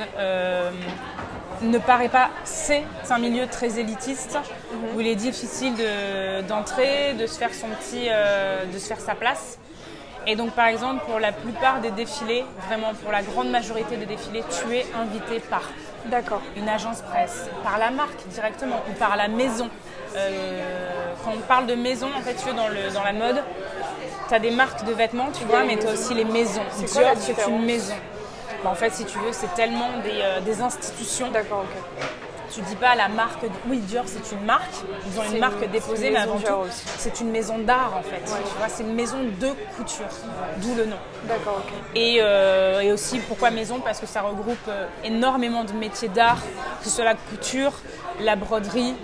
[1.62, 4.38] ne paraît pas, c'est un milieu très élitiste
[4.94, 8.08] où il est difficile de- d'entrer, de, se faire son petit,
[8.72, 9.58] de se faire sa place.
[10.26, 14.06] Et donc par exemple pour la plupart des défilés, vraiment pour la grande majorité des
[14.06, 15.62] défilés, tu es invité par
[16.08, 16.40] D'accord.
[16.56, 19.68] une agence presse, par la marque directement ou par la maison.
[20.16, 20.62] Euh,
[21.24, 23.42] quand on parle de maison, en fait, tu veux, dans, le, dans la mode,
[24.28, 26.62] tu as des marques de vêtements, tu vois, mais tu as aussi les maisons.
[26.72, 27.94] C'est quoi c'est une maison.
[28.64, 32.04] Bah, en fait, si tu veux, c'est tellement des, euh, des institutions D'accord, ok.
[32.52, 33.44] Tu dis pas la marque.
[33.68, 34.64] Oui, Dior, c'est une marque.
[35.06, 38.02] Ils ont une marque une- déposée, une mais avant tout, c'est une maison d'art en
[38.02, 38.22] fait.
[38.24, 40.06] Tu vois, c'est une maison de couture,
[40.58, 40.96] d'où le nom.
[41.24, 41.72] D'accord, ok.
[41.94, 43.80] Et, euh, et aussi, pourquoi maison?
[43.80, 46.38] Parce que ça regroupe euh, énormément de métiers d'art,
[46.80, 47.72] que ce soit la couture,
[48.20, 48.94] la broderie.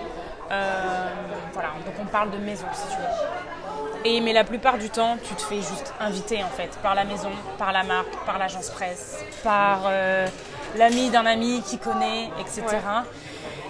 [0.51, 1.09] euh,
[1.53, 4.07] voilà, donc on parle de maison si tu veux.
[4.07, 7.05] Et, mais la plupart du temps, tu te fais juste inviter en fait, par la
[7.05, 10.27] maison, par la marque, par l'agence presse, par euh,
[10.77, 12.63] l'ami d'un ami qui connaît, etc.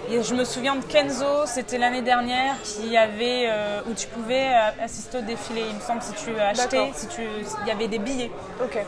[0.09, 4.49] Et je me souviens de Kenzo, c'était l'année dernière, qui avait, euh, où tu pouvais
[4.53, 5.63] euh, assister au défilé.
[5.69, 7.21] Il me semble si tu achetais, si tu,
[7.61, 8.31] il y avait des billets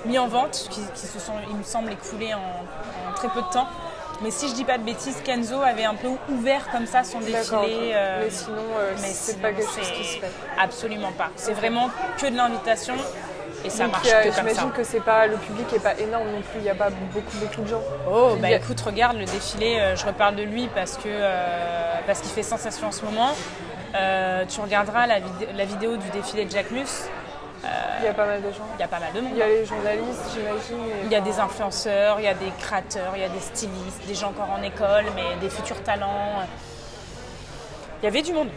[0.05, 3.41] mis en vente, qui, qui se sont, il me semble, écoulés en, en très peu
[3.41, 3.67] de temps.
[4.21, 7.19] Mais si je dis pas de bêtises, Kenzo avait un peu ouvert comme ça son
[7.19, 7.91] défilé.
[7.93, 10.31] euh, mais sinon, euh, mais c'est pas quelque chose qui se fait.
[10.59, 11.29] Absolument pas.
[11.35, 12.95] C'est vraiment que de l'invitation
[13.65, 14.41] et ça Donc, marche il y a- que comme ça.
[14.41, 16.57] J'imagine que c'est pas le public est pas énorme non plus.
[16.59, 17.81] Il n'y a pas beaucoup beaucoup de gens.
[18.09, 21.99] Oh, bah a- écoute, regarde le défilé, euh, je reparle de lui parce que euh,
[22.05, 23.29] parce qu'il fait sensation en ce moment.
[23.95, 27.05] Euh, tu regarderas la, vid- la vidéo du défilé de Jacques Mus,
[27.99, 28.67] Il y a pas mal de gens.
[28.77, 29.31] il y a pas mal de monde.
[29.33, 30.85] Il y a les journalistes, j'imagine.
[31.05, 34.05] Il y a des influenceurs, il y a des créateurs, il y a des stylistes,
[34.05, 36.43] des gens encore en école, mais des futurs talents.
[38.01, 38.49] Il y avait du monde.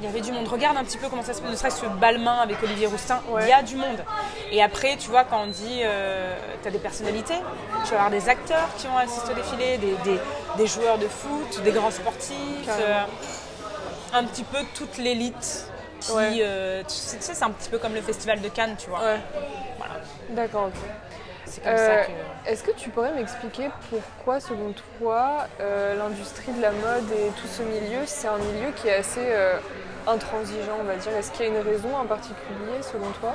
[0.00, 0.48] Il y avait du monde.
[0.48, 3.20] Regarde un petit peu comment ça se passe, ne serait-ce que Balmain avec Olivier Roustin.
[3.28, 3.42] Ouais.
[3.44, 4.04] Il y a du monde.
[4.50, 5.82] Et après, tu vois, quand on dit,
[6.62, 7.34] tu as des personnalités,
[7.84, 10.20] tu vas avoir des acteurs qui vont assister au défilé, des, des-
[10.56, 13.02] des joueurs de foot, des grands sportifs, euh,
[14.12, 15.66] un petit peu toute l'élite.
[16.00, 16.38] Qui, Ouais.
[16.42, 18.90] euh, tu sais, tu sais, c'est un petit peu comme le festival de Cannes, tu
[18.90, 19.00] vois.
[19.00, 19.20] Ouais.
[19.78, 19.94] Voilà.
[20.30, 20.64] D'accord.
[20.66, 20.74] ok.
[21.46, 22.50] C'est comme Euh, ça que.
[22.50, 27.46] Est-ce que tu pourrais m'expliquer pourquoi, selon toi, euh, l'industrie de la mode et tout
[27.46, 29.56] ce milieu, c'est un milieu qui est assez euh,
[30.06, 31.12] intransigeant, on va dire?
[31.16, 33.34] Est-ce qu'il y a une raison en particulier, selon toi?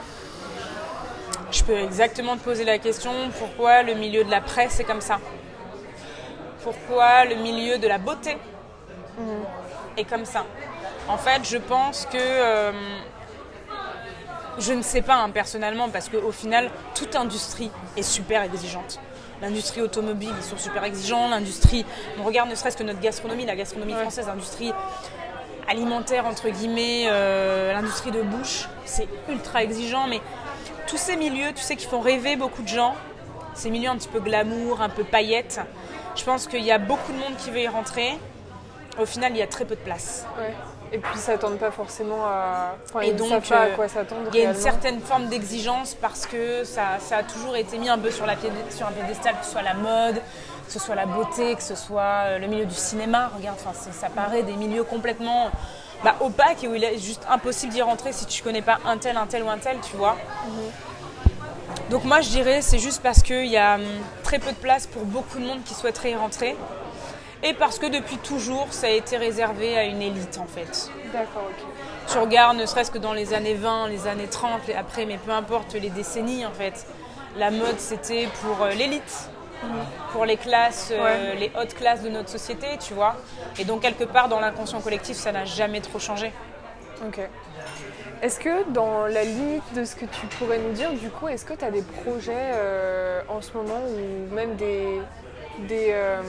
[1.52, 5.02] Je peux exactement te poser la question pourquoi le milieu de la presse est comme
[5.02, 5.18] ça?
[6.64, 8.38] Pourquoi le milieu de la beauté
[9.98, 10.46] est comme ça?
[11.08, 12.18] En fait, je pense que.
[12.18, 12.72] euh,
[14.58, 19.00] je ne sais pas hein, personnellement, parce qu'au final, toute industrie est super exigeante.
[19.42, 21.30] L'industrie automobile, ils sont super exigeants.
[21.30, 21.86] L'industrie,
[22.20, 24.02] on regarde ne serait-ce que notre gastronomie, la gastronomie Ouais.
[24.02, 24.74] française, l'industrie
[25.68, 30.08] alimentaire, entre guillemets, euh, l'industrie de bouche, c'est ultra exigeant.
[30.08, 30.20] Mais
[30.88, 32.96] tous ces milieux, tu sais, qui font rêver beaucoup de gens,
[33.54, 35.62] ces milieux un petit peu glamour, un peu paillettes,
[36.16, 38.18] je pense qu'il y a beaucoup de monde qui veut y rentrer.
[39.00, 40.26] Au final, il y a très peu de place.
[40.38, 40.54] Ouais.
[40.92, 42.76] Et puis, ils s'attendent pas forcément à.
[42.90, 44.22] Enfin, Et ils ne donc, savent pas à euh, quoi s'attendre.
[44.34, 47.90] Il y a une certaine forme d'exigence parce que ça, ça a toujours été mis
[47.90, 50.80] un peu sur, la piédé- sur un piédestal, que ce soit la mode, que ce
[50.80, 53.32] soit la beauté, que ce soit euh, le milieu du cinéma.
[53.38, 53.58] Regarde,
[53.92, 55.52] ça paraît des milieux complètement
[56.04, 58.98] bah, opaques et où il est juste impossible d'y rentrer si tu connais pas un
[58.98, 60.16] tel, un tel ou un tel, tu vois.
[61.90, 63.82] Donc moi je dirais c'est juste parce qu'il y a hum,
[64.24, 66.56] très peu de place pour beaucoup de monde qui souhaiterait y rentrer
[67.44, 70.90] et parce que depuis toujours ça a été réservé à une élite en fait.
[71.14, 71.66] D'accord, ok.
[72.12, 75.18] Tu regardes, ne serait-ce que dans les années 20, les années 30, les- après, mais
[75.18, 76.86] peu importe les décennies en fait.
[77.38, 79.30] La mode c'était pour euh, l'élite,
[80.12, 81.36] pour les classes, euh, Ouais.
[81.36, 83.16] les hautes classes de notre société, tu vois.
[83.60, 86.32] Et donc quelque part dans l'inconscient collectif, ça n'a jamais trop changé.
[87.06, 87.20] Ok.
[88.22, 91.46] Est-ce que dans la limite de ce que tu pourrais nous dire, du coup, est-ce
[91.46, 95.00] que tu as des projets euh, en ce moment ou même des,
[95.68, 96.22] des, euh,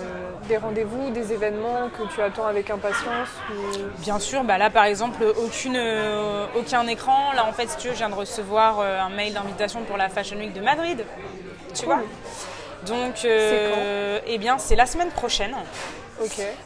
[0.49, 4.01] des rendez-vous, des événements que tu attends avec impatience ou...
[4.01, 7.33] Bien sûr, bah là par exemple, aucune, euh, aucun écran.
[7.35, 9.97] Là en fait, si tu veux, je viens de recevoir euh, un mail d'invitation pour
[9.97, 11.05] la Fashion Week de Madrid.
[11.75, 12.01] Tu vois
[12.87, 15.55] Donc, eh bien, c'est la semaine prochaine.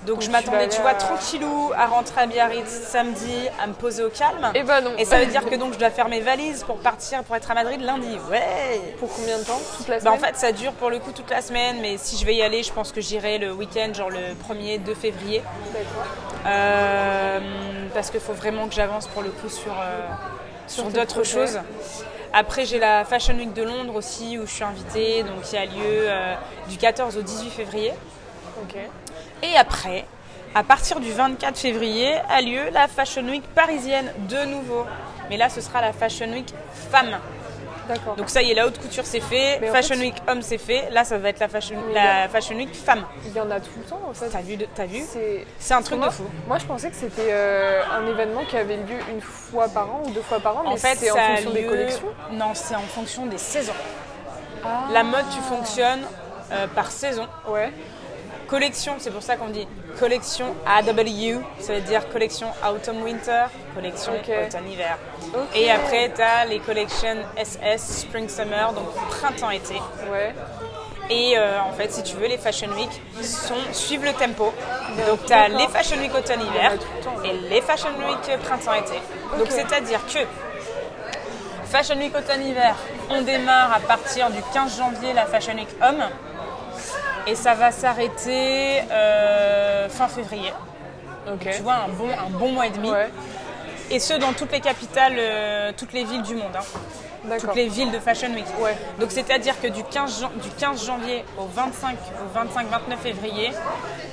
[0.07, 4.03] Donc, je m'attendais, tu vois, à- tranquillou à rentrer à Biarritz samedi, à me poser
[4.05, 4.51] au calme.
[4.55, 4.93] Eh ben non.
[4.99, 7.51] Et ça veut dire que donc je dois faire mes valises pour partir, pour être
[7.51, 8.19] à Madrid lundi.
[8.31, 10.99] Ouais Pour combien de temps Toute la bah en semaine fait ça dure pour le
[10.99, 13.53] coup toute la semaine, mais si je vais y aller, je pense que j'irai le
[13.53, 15.43] week-end, genre le 1er 2 février.
[16.47, 17.41] Euh,
[17.93, 20.01] parce qu'il faut vraiment que j'avance pour le coup sur, euh,
[20.67, 21.61] sur d'autres choses.
[22.33, 25.65] Après, j'ai la Fashion Week de Londres aussi où je suis invitée, donc qui a
[25.67, 26.35] lieu euh,
[26.69, 27.93] du 14 au 18 février.
[28.63, 28.77] Ok.
[29.45, 30.05] Et après,
[30.55, 34.85] à partir du 24 février, a lieu la Fashion Week parisienne de nouveau.
[35.29, 36.53] Mais là, ce sera la Fashion Week
[36.91, 37.19] femme.
[37.87, 38.17] D'accord.
[38.17, 40.41] Donc ça y est, la haute couture c'est fait, Mais en Fashion fait- Week homme
[40.41, 40.89] c'est fait.
[40.91, 43.05] Là, ça va être la Fashion, Mais la fashion Week femme.
[43.27, 44.29] Il y en a tout le temps en fait.
[44.31, 45.03] T'as vu, t'as vu
[45.59, 46.25] C'est un truc moi, de fou.
[46.49, 50.03] Moi, je pensais que c'était euh, un événement qui avait lieu une fois par an
[50.07, 52.09] ou deux fois par an, En mais fait, c'est en fonction des collections.
[52.33, 53.75] Non, c'est en fonction des saisons.
[54.65, 54.85] Ah.
[54.91, 56.05] La mode, tu fonctionnes
[56.53, 57.27] euh, par saison.
[57.49, 57.71] Ouais.
[58.49, 59.67] Collection, c'est pour ça qu'on dit
[59.99, 64.31] collection AW, ça veut dire collection autumn-winter, collection Ok.
[64.49, 64.99] automne-hiver.
[65.35, 65.41] Ok.
[65.57, 69.75] Et après, tu as les collections SS, spring-summer, donc printemps-été.
[70.11, 70.35] Ouais.
[71.11, 72.91] Et euh, en fait, si tu veux, les Fashion Week
[73.23, 74.53] sont, suivent le tempo.
[75.07, 76.73] Donc, tu as les Fashion Week automne-hiver
[77.25, 79.01] et les Fashion Week printemps-été.
[79.39, 80.21] Donc, c'est-à-dire que
[81.67, 82.75] Fashion Week automne-hiver,
[83.11, 86.05] on démarre à partir du 15 janvier la Fashion Week homme.
[87.27, 90.53] Et ça va s'arrêter euh, fin février.
[91.41, 92.91] Tu vois, un bon, un bon mois et demi.
[92.91, 93.11] Ouais,
[93.91, 96.55] Et ce, dans toutes les capitales, euh, toutes les villes du monde.
[96.55, 97.31] hein.
[97.41, 98.45] Toutes les villes de Fashion Week.
[98.61, 98.77] Ouais.
[99.01, 103.51] Donc c'est-à-dire que du 15, jan- du 15 janvier au 25, au 25-29 février,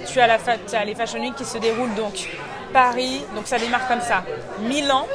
[0.08, 2.30] tu as, la tu as les Fashion Week qui se déroulent donc
[2.72, 4.24] Paris, donc ça démarre comme ça,
[4.62, 5.06] Milan,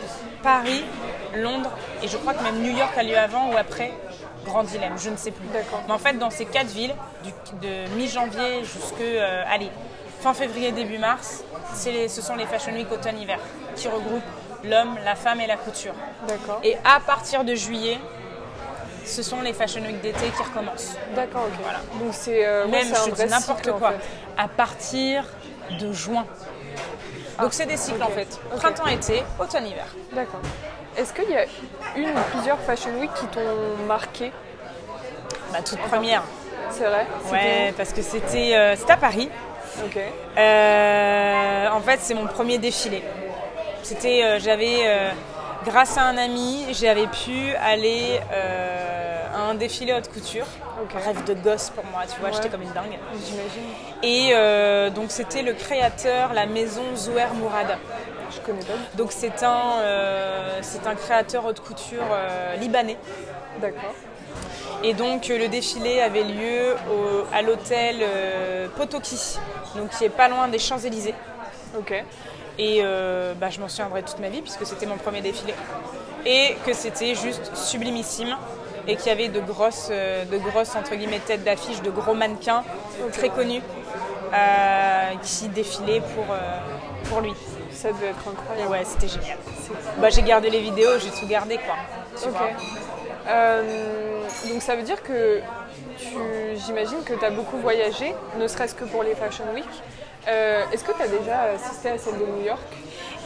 [0.43, 0.85] Paris,
[1.37, 1.71] Londres
[2.03, 3.93] et je crois que même New York a lieu avant ou après
[4.47, 5.47] Grand Dilemme, je ne sais plus.
[5.87, 9.71] Mais en fait dans ces quatre villes, du- de mi-janvier jusque euh, allez,
[10.21, 11.45] fin février, début mars,
[11.85, 13.39] les- ce sont les Fashion Week automne-hiver
[13.75, 14.23] qui regroupent
[14.65, 15.95] l'homme, la femme et la couture.
[16.27, 16.61] D'accord.
[16.65, 17.99] Et à partir de juillet,
[19.05, 20.95] ce sont les Fashion Week d'été qui recommencent.
[21.15, 21.59] D'accord, ok.
[21.63, 21.79] Voilà.
[22.01, 23.93] Donc c'est euh, Même, je dis n'importe en quoi.
[23.93, 23.99] fait.
[24.39, 25.25] À partir
[25.81, 26.25] de juin.
[27.41, 28.41] Donc c'est des cycles en fait.
[28.57, 29.87] Printemps-été, automne-hiver.
[30.13, 30.41] D'accord.
[30.97, 31.45] Est-ce qu'il y a
[31.97, 33.41] une ou plusieurs Fashion Week qui t'ont
[33.87, 34.33] marqué
[35.53, 36.23] Ma toute première.
[36.71, 37.07] C'est vrai?
[37.31, 39.31] Ouais, parce que c'était euh, à Paris.
[39.85, 39.99] Ok.
[40.39, 43.03] Euh, en fait, c'est mon premier défilé.
[43.83, 45.11] C'était, euh, j'avais, euh,
[45.65, 48.21] grâce à un ami, j'avais pu aller
[49.35, 50.47] à un défilé haute couture.
[50.83, 50.93] Ok.
[51.05, 52.35] Rêve de gosse pour moi, tu vois, Ouais.
[52.35, 52.99] j'étais comme une dingue.
[53.25, 53.63] J'imagine.
[54.03, 57.77] Et donc c'était le créateur, la maison Zouer Mourad.
[58.37, 58.73] Je connais pas.
[58.75, 58.97] du tout.
[58.97, 62.97] Donc c'est un, euh, c'est un créateur haute couture euh, libanais.
[63.61, 63.95] D'accord.
[64.85, 67.97] Et donc euh, le défilé avait lieu au- à l'hôtel
[68.77, 69.39] Potoki,
[69.77, 71.15] donc qui est pas loin des Champs-Élysées.
[71.79, 71.93] Ok.
[72.59, 72.83] Et
[73.41, 75.55] bah, je m'en souviendrai toute ma vie puisque c'était mon premier défilé.
[76.25, 78.37] Et que c'était juste sublimissime.
[78.89, 82.63] Et qu'il y avait de grosses, de grosses entre guillemets, têtes d'affiche, de gros mannequins
[83.13, 83.61] très connus
[84.33, 86.59] euh, qui défilaient pour, euh,
[87.09, 87.33] pour lui.
[87.77, 88.71] Ça devait être incroyable.
[88.71, 89.37] ouais, c'était génial.
[89.99, 91.75] Bah, j'ai gardé les vidéos, j'ai tout gardé quoi.
[92.21, 92.35] Tu Ok.
[92.35, 92.49] vois.
[93.29, 95.41] Euh, donc ça veut dire que
[96.67, 99.65] j'imagine que tu as beaucoup voyagé, ne serait-ce que pour les Fashion Week.
[100.29, 102.61] Euh, Est-ce que tu as déjà assisté à celle de New York?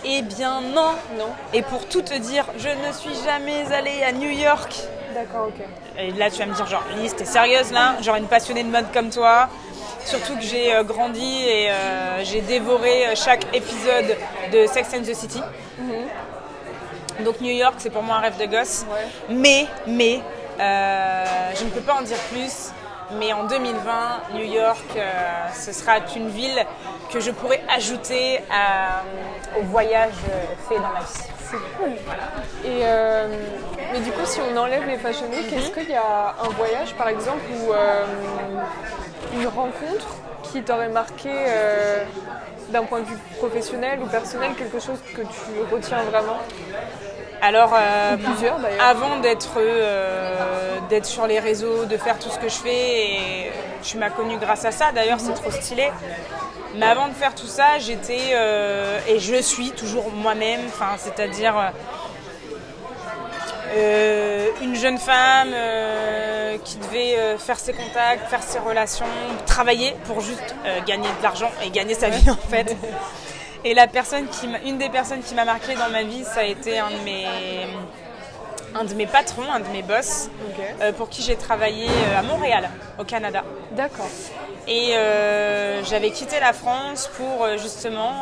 [0.05, 0.93] Eh bien non.
[1.19, 4.75] Non Et pour tout te dire, je ne suis jamais allée à New York.
[5.15, 5.65] D'accord, ok.
[5.99, 7.97] Et là, tu vas me dire, genre, Lise, t'es sérieuse là?
[8.03, 9.49] Genre une passionnée de mode comme toi
[10.05, 14.17] Surtout que j'ai euh, grandi et euh, j'ai dévoré euh, chaque épisode
[14.53, 15.43] de Sex and the City.
[17.21, 18.87] Donc New York, c'est pour moi un rêve de gosse.
[18.91, 19.07] Ouais.
[19.29, 20.21] Mais, mais,
[20.59, 22.71] je ne peux pas en dire plus.
[23.19, 25.11] Mais en 2020, New York, euh,
[25.53, 26.65] ce sera une ville
[27.13, 29.03] que je pourrais ajouter à-
[29.59, 30.13] au voyage
[30.69, 31.07] fait dans ma vie.
[31.51, 31.91] C'est cool.
[32.65, 33.27] Et euh,
[33.93, 36.95] mais du coup, si on enlève les Fashion Week, est-ce qu'il y a un voyage,
[36.95, 37.41] par exemple,
[37.75, 38.05] euh,
[39.35, 40.09] une rencontre
[40.43, 42.05] qui t'aurait marqué euh,
[42.71, 46.39] d'un point de vue professionnel ou personnel, quelque chose que tu retiens vraiment?
[47.43, 52.49] Alors, euh, Plusieurs avant d'être euh, d'être sur les réseaux, de faire tout ce que
[52.49, 55.91] je fais, et tu m'as connue grâce à ça, d'ailleurs c'est trop stylé.
[56.77, 61.73] Mais avant de faire tout ça, j'étais euh, et je suis toujours moi-même, enfin, c'est-à-dire
[63.73, 69.07] euh, une jeune femme euh, qui devait euh, faire ses contacts, faire ses relations,
[69.47, 70.55] travailler pour juste
[70.87, 72.77] gagner de l'argent et gagner sa vie en fait.
[73.65, 76.45] Et la personne qui une des personnes qui m'a marqué dans ma vie, ça a
[76.45, 77.27] été un de mes,
[78.75, 80.31] un de mes patrons, un de mes boss,
[80.81, 83.43] euh, pour qui j'ai travaillé euh, à Montréal, au Canada.
[83.73, 84.09] D'accord.
[84.69, 88.13] Et euh, j'avais quitté la France pour justement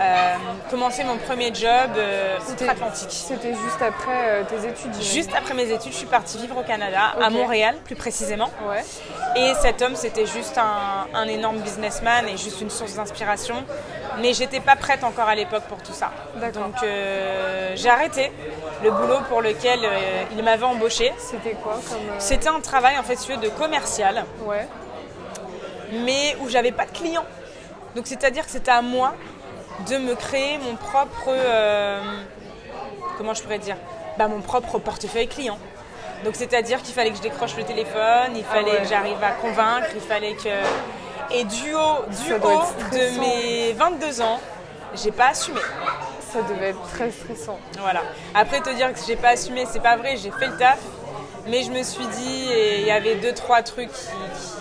[0.00, 0.36] euh, euh,
[0.70, 3.10] commencer mon premier job euh, outre-Atlantique.
[3.10, 4.94] C'était juste après euh, tes études.
[5.02, 7.30] Juste après mes études, je suis partie vivre au Canada, à.
[7.30, 8.50] Montréal plus précisément.
[8.68, 8.82] Ouais.
[9.36, 13.56] Et cet homme, c'était juste un, un énorme businessman et juste une source d'inspiration.
[14.20, 16.10] Mais j'étais pas prête encore à l'époque pour tout ça.
[16.54, 18.32] Donc euh, j'ai arrêté
[18.82, 21.12] le boulot pour lequel euh, il m'avait embauché.
[21.18, 21.96] C'était quoi comme.
[22.10, 24.66] euh, C'était un travail en fait de commercial, Ouais.
[26.04, 27.24] mais où j'avais pas de clients.
[27.94, 29.14] Donc c'est-à-dire que c'était à moi
[29.88, 32.00] de me créer mon propre, euh,
[33.18, 33.76] comment je pourrais dire,
[34.18, 35.58] bah, mon propre portefeuille client.
[36.24, 38.82] Donc c'est-à-dire qu'il fallait que je décroche le téléphone, il fallait Ah ouais.
[38.82, 40.48] que j'arrive à convaincre, il fallait que
[41.32, 42.62] et du haut, du haut
[42.92, 44.40] de mes 22 ans,
[44.94, 45.60] j'ai pas assumé.
[46.32, 47.58] Ça devait être très stressant.
[47.78, 48.02] Voilà.
[48.34, 50.78] Après te dire que j'ai pas assumé, c'est pas vrai, j'ai fait le taf.
[51.50, 54.06] Mais je me suis dit, il y avait deux trois trucs qui,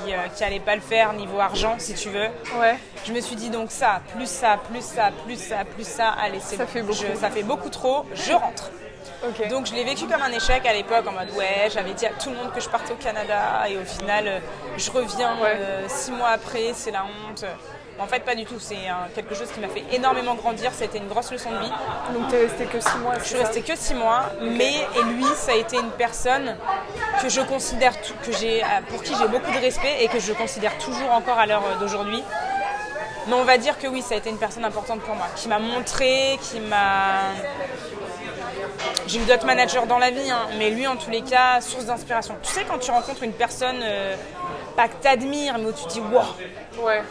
[0.05, 2.27] qui, euh, qui allaient pas le faire niveau argent, si tu veux.
[2.59, 2.75] Ouais.
[3.05, 6.39] Je me suis dit donc ça, plus ça, plus ça, plus ça, plus ça, allez
[6.39, 6.69] c'est Ça bon.
[6.71, 6.97] fait beaucoup.
[7.13, 8.71] Je- ça fait beaucoup trop, je rentre.
[9.27, 9.47] Ok.
[9.49, 12.11] Donc je l'ai vécu comme un échec à l'époque, en mode ouais, j'avais dit à
[12.11, 14.39] tout le monde que je partais au Canada et au final euh,
[14.77, 15.53] je reviens Ouais.
[15.57, 17.43] euh, six mois après, c'est la honte.
[18.01, 18.77] En fait, pas du tout, c'est
[19.13, 21.71] quelque chose qui m'a fait énormément grandir, ça a été une grosse leçon de vie.
[22.13, 23.13] Donc t'es resté que 6 mois.
[23.19, 26.55] Je suis restée que six mois, mais et lui, ça a été une personne
[27.21, 30.19] que je considère, tout- que j'ai, euh, pour qui j'ai beaucoup de respect et que
[30.19, 32.23] je considère toujours encore à l'heure d'aujourd'hui.
[33.27, 35.47] Mais on va dire que oui, ça a été une personne importante pour moi, qui
[35.49, 37.33] m'a montré, qui m'a.
[39.07, 41.85] J'ai eu d'autres managers dans la vie, hein, mais lui, en tous les cas, source
[41.85, 42.35] d'inspiration.
[42.41, 44.15] Tu sais, quand tu rencontres une personne, euh,
[44.75, 46.23] pas que t'admires, mais où tu te dis, waouh,
[46.83, 47.01] Ouais.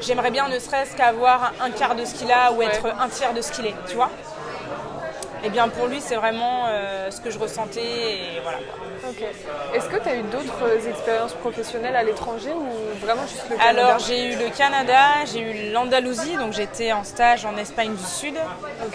[0.00, 2.66] j'aimerais bien ne serait-ce qu'avoir un quart de ce qu'il a ou Ouais.
[2.66, 4.10] être un tiers de ce qu'il est, tu vois
[5.44, 8.58] Eh bien, pour lui, c'est vraiment euh, ce que je ressentais et voilà.
[9.74, 12.66] Est-ce que tu as eu d'autres euh, expériences professionnelles à l'étranger ou
[13.04, 13.86] vraiment juste le Canada?
[13.86, 15.00] Alors, j'ai eu le Canada,
[15.32, 18.34] j'ai eu l'Andalousie, donc j'étais en stage en Espagne du Sud.
[18.34, 18.40] Dans
[18.84, 18.90] le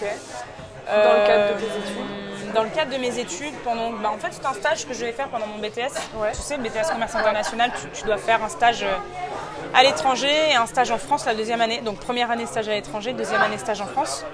[1.28, 2.54] cadre de tes Euh, études?
[2.54, 5.06] Dans le cadre de mes études, pendant, bah, en fait, c'est un stage que je
[5.06, 5.93] vais faire pendant mon BTS.
[6.15, 6.32] Ouais.
[6.34, 8.93] Tu sais, le BTS commerce international, tu, tu dois faire un stage euh,
[9.74, 11.82] à l'étranger et un stage en France la deuxième année.
[11.82, 14.26] Donc première année stage à l'étranger, deuxième année stage en France.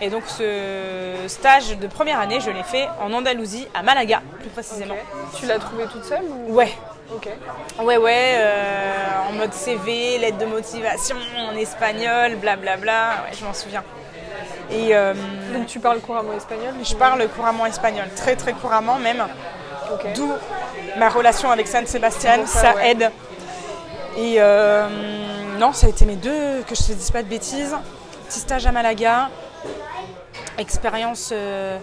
[0.00, 4.50] Et donc ce stage de première année, je l'ai fait en Andalousie, à Malaga plus
[4.50, 4.96] précisément.
[5.38, 6.54] Tu l'as trouvé toute seule ou...
[6.54, 6.72] Ouais,
[7.14, 7.28] Ok.
[7.84, 8.94] ouais, ouais, euh,
[9.28, 11.16] en mode CV, lettre de motivation
[11.48, 13.84] en espagnol, blablabla, ouais, je m'en souviens.
[14.72, 15.14] Et euh,
[15.54, 19.24] Donc tu parles couramment espagnol je parle couramment espagnol, très très couramment même,
[20.16, 20.32] d'où
[20.98, 22.90] ma relation avec San pour ça, ça ouais.
[22.90, 23.10] aide.
[24.16, 24.88] Et euh,
[25.58, 27.76] non, ça a été mes deux, que je ne te dise pas de bêtises.
[28.28, 29.30] Petit stage à Malaga,
[30.58, 31.78] expérience euh,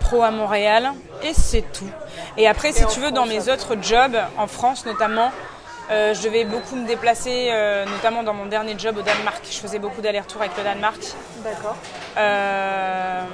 [0.00, 1.88] pro à Montréal, et c'est tout.
[2.36, 5.30] Et après, si tu veux, France, dans mes autres jobs, en France notamment,
[5.90, 9.44] euh, je devais beaucoup me déplacer, euh, notamment dans mon dernier job au Danemark.
[9.50, 11.00] Je faisais beaucoup d'allers-retours avec le Danemark.
[11.44, 11.76] D'accord.
[12.16, 13.24] Euh,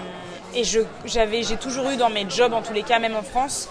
[0.54, 0.62] et
[1.04, 3.68] j'avais, j'ai toujours eu dans mes jobs, en tous les cas, même en France,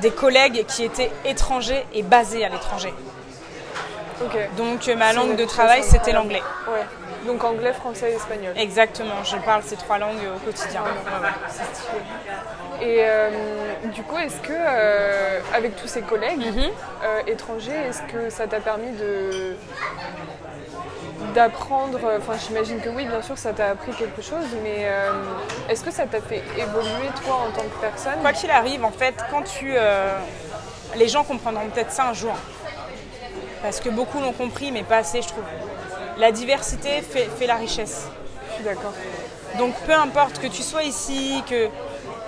[0.00, 2.92] des collègues qui étaient étrangers et basés à l'étranger.
[4.56, 6.42] Donc euh, ma langue de travail, c'était l'anglais.
[6.68, 6.84] Ouais.
[7.26, 8.52] Donc anglais, français et espagnol.
[8.56, 10.82] Exactement, je parle ces trois langues au quotidien.
[11.48, 12.00] Stylé.
[12.82, 13.30] Et euh,
[13.94, 16.70] du coup, est-ce que, euh, avec tous ces collègues Mhm.
[17.04, 19.56] euh, étrangers, est-ce que ça t'a permis de
[21.34, 24.86] d'apprendre, enfin j'imagine que oui, bien sûr, ça t'a appris quelque chose, mais
[25.68, 28.20] est-ce que ça t'a fait évoluer toi en tant que personne?
[28.20, 29.74] Quoi qu'il arrive, en fait, quand tu...
[30.96, 32.34] les gens comprendront peut-être ça un jour.
[33.64, 35.44] Parce que beaucoup l'ont compris, mais pas assez, je trouve.
[36.18, 38.08] La diversité fait, fait la richesse.
[38.50, 38.92] Je suis d'accord.
[39.56, 41.68] Donc peu importe que tu sois ici, que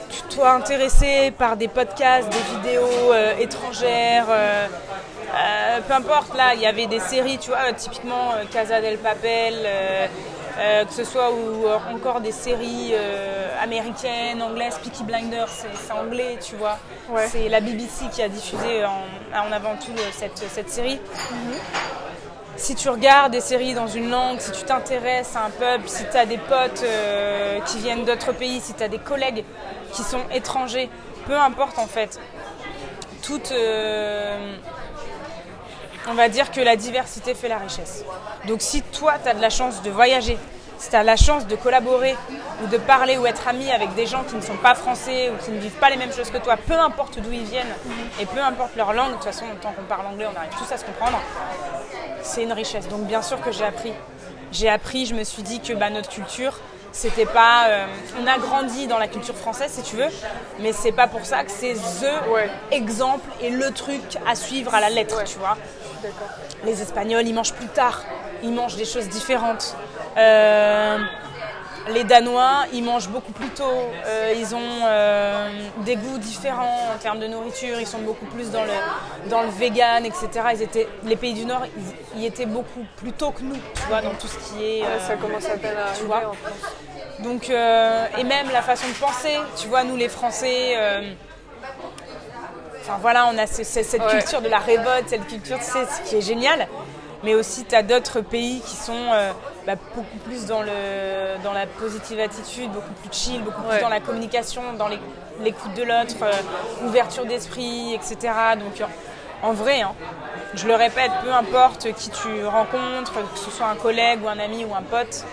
[0.09, 4.67] tu sois intéressé par des podcasts, des vidéos euh, étrangères, euh,
[5.35, 9.57] euh, peu importe, là il y avait des séries, tu vois, typiquement Casa del Papel,
[10.59, 15.93] euh, que ce soit ou euh, encore des séries euh, américaines, anglaises, Peaky Blinders, c'est
[15.93, 16.79] anglais, tu vois.
[17.11, 17.29] Ouais.
[17.29, 20.99] C'est la BBC qui a diffusé en, en avant tout cette, cette série
[22.57, 26.05] si tu regardes des séries dans une langue, si tu t'intéresses à un peuple, si
[26.11, 29.45] tu as des potes euh, qui viennent d'autres pays, si tu as des collègues
[29.93, 30.91] qui sont étrangers,
[31.27, 32.19] peu importe en fait,
[33.23, 34.57] toute, euh,
[36.09, 38.05] on va dire que la diversité fait la richesse.
[38.47, 40.39] Donc si toi tu as de la chance de voyager,
[40.79, 42.17] si tu as la chance de collaborer
[42.63, 45.43] ou de parler ou être ami avec des gens qui ne sont pas français ou
[45.45, 47.75] qui ne vivent pas les mêmes choses que toi, peu importe d'où ils viennent
[48.21, 50.71] et peu importe leur langue, de toute façon tant qu'on parle anglais on arrive tous
[50.73, 51.19] à se comprendre,
[52.23, 52.89] c'est une richesse.
[52.89, 53.93] Donc bien sûr que j'ai appris.
[54.53, 56.59] J'ai appris, je me suis dit que bah, notre culture,
[56.93, 57.67] c'était pas.
[57.69, 57.87] euh,
[58.23, 60.09] on a grandi dans la culture française si tu veux,
[60.61, 62.49] mais c'est pas pour ça que c'est the Ouais.
[62.71, 65.25] exemple et le truc à suivre à la lettre, Ouais.
[65.25, 65.57] tu vois.
[66.65, 68.03] Les Espagnols, ils mangent plus tard,
[68.43, 69.77] ils mangent des choses différentes.
[70.17, 70.99] Euh,
[71.93, 73.65] les Danois, ils mangent beaucoup plus tôt,
[74.07, 75.49] Euh, ils ont euh,
[75.85, 79.51] des goûts différents en termes de nourriture, ils sont beaucoup plus dans le, dans le
[79.51, 80.29] vegan, etc.
[80.55, 81.63] Ils étaient, les pays du Nord,
[82.17, 84.85] ils, y étaient beaucoup plus tôt que nous, tu vois, dans tout ce qui est...
[84.85, 86.23] Euh, ça commence à peine à arriver vois.
[86.31, 90.77] en donc, et même la façon de penser, tu vois, nous les Français,
[92.89, 94.19] enfin voilà, on a ce- ce- cette Ouais.
[94.19, 96.69] culture de la révolte, cette culture, tu sais, ce qui est génial.
[97.25, 99.33] Mais aussi, tu as d'autres pays qui sont euh,
[99.67, 103.89] bah, beaucoup plus dans, le, dans la positive attitude, beaucoup plus chill, beaucoup plus dans
[103.89, 104.89] la communication, dans
[105.41, 108.33] l'écoute de l'autre, euh, ouverture d'esprit, etc.
[108.61, 108.87] Donc,
[109.43, 109.93] en vrai, hein,
[110.55, 114.39] je le répète, peu importe qui tu rencontres, que ce soit un collègue ou un
[114.39, 115.25] ami ou un pote,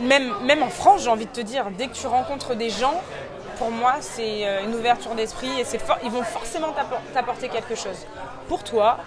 [0.00, 3.00] même, même en France, j'ai envie de te dire, dès que tu rencontres des gens,
[3.58, 5.64] pour moi, c'est euh, une ouverture d'esprit et
[6.04, 8.06] ils vont forcément t'appor- t'apporter quelque chose.
[8.48, 8.98] Pour toi,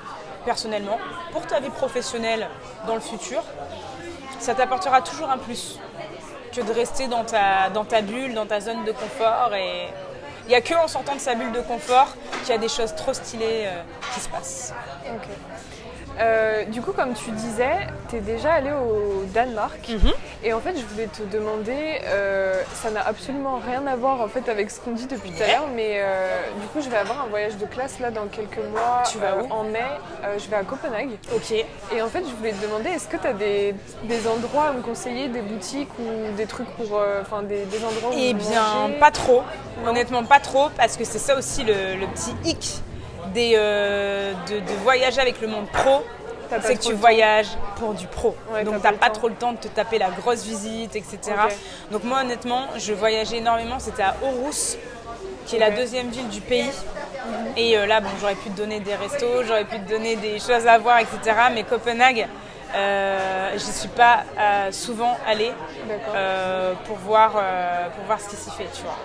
[0.45, 0.97] personnellement,
[1.32, 2.47] pour ta vie professionnelle
[2.88, 3.43] dans le futur,
[4.39, 5.80] ça t'apportera toujours un plus.
[6.52, 9.54] que de rester dans ta, dans ta bulle, dans ta zone de confort.
[9.54, 9.88] Et
[10.45, 12.08] il n'y a que en sortant de sa bulle de confort
[12.41, 13.84] qu'il y a des choses trop stylées euh,
[14.14, 14.74] qui se passent.
[16.20, 19.88] Euh, du coup, comme tu disais, tu es déjà allé au Danemark.
[19.88, 20.11] Mhm.
[20.43, 24.28] Et en fait, je voulais te demander, euh, ça n'a absolument rien à voir en
[24.28, 26.97] fait avec ce qu'on dit depuis tout à l'heure, mais euh, du coup, je vais
[26.97, 29.03] avoir un voyage de classe là dans quelques mois.
[29.09, 29.80] Tu vas où En mai,
[30.38, 31.11] je vais à Copenhague.
[31.34, 31.51] Ok.
[31.51, 34.74] Et en fait, je voulais te demander, est-ce que tu as des, des endroits à
[34.74, 36.99] me conseiller, des boutiques ou des trucs pour.
[37.22, 39.43] Enfin, des, des endroits où Eh bien, manger pas trop.
[39.86, 42.82] Honnêtement, pas trop, parce que c'est ça aussi le, le petit hic
[43.34, 46.04] des, euh, de, de voyager avec le monde pro.
[46.62, 48.36] C'est que tu voyages pour du pro.
[48.52, 51.20] Ouais, Donc t'as t'as pas trop le temps de te taper la grosse visite, etc.
[51.92, 53.78] Donc moi honnêtement, je voyageais énormément.
[53.78, 54.78] C'était à Aarhus,
[55.46, 56.72] qui est la deuxième ville du pays.
[57.56, 60.40] Et euh, là, bon, j'aurais pu te donner des restos, j'aurais pu te donner des
[60.40, 61.36] choses à voir, etc.
[61.54, 62.28] Mais Copenhague,
[62.76, 65.52] euh, j'y suis pas euh, souvent allée
[66.14, 68.98] euh, pour, voir, pour voir ce qui s'y fait, tu vois.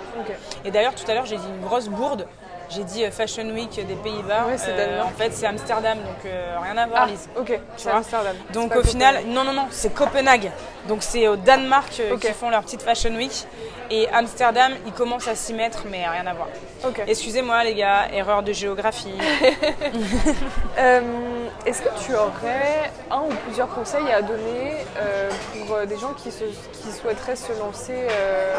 [0.65, 2.27] Et d'ailleurs, tout à l'heure, j'ai dit une grosse bourde.
[2.75, 4.47] J'ai dit euh, Fashion Week des Pays-Bas.
[4.47, 5.07] Ouais, Danemark.
[5.07, 7.29] en fait, c'est Amsterdam, donc euh, rien à voir, Ah, Lise.
[7.39, 7.91] ok, c'est.
[7.91, 8.35] Amsterdam.
[8.53, 10.51] Donc au final, non, non, non, c'est Copenhague.
[10.89, 13.47] Donc c'est au Danemark euh, qui font leur petite Fashion Week.
[13.91, 16.49] Et Amsterdam, ils commencent à s'y mettre, mais rien à voir.
[16.87, 17.03] Ok.
[17.07, 19.15] Excusez-moi les gars, erreur de géographie.
[20.77, 21.01] Euh,
[21.67, 25.31] Est-ce que tu aurais un ou plusieurs conseils à donner euh,
[25.67, 28.55] pour euh, des gens qui, se- qui souhaiteraient se lancer euh,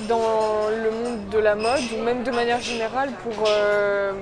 [0.00, 4.12] dans le monde de la mode ou même de manière générale pour, euh,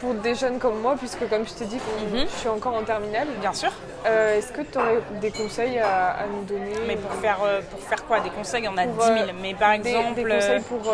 [0.00, 2.26] pour des jeunes comme moi, puisque comme je t'ai dit, qu'on- Mhm.
[2.28, 3.28] je suis encore en terminale.
[3.40, 3.72] Bien sûr.
[4.06, 7.60] Euh, Est-ce que tu aurais des conseils à, à nous donner Mais pour faire, euh,
[7.70, 8.20] pour faire quoi?
[8.20, 9.18] Des conseils, il y en a Pour, 10 000.
[9.18, 10.92] euh, Mais par exemple, des conseils pour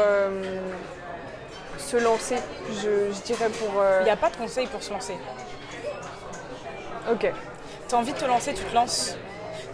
[1.79, 2.37] se lancer,
[2.83, 3.81] je, je dirais pour...
[3.81, 5.14] euh, il n'y a pas de conseils pour se lancer.
[7.11, 7.31] Ok.
[7.89, 9.16] T'as envie de te lancer, tu te lances.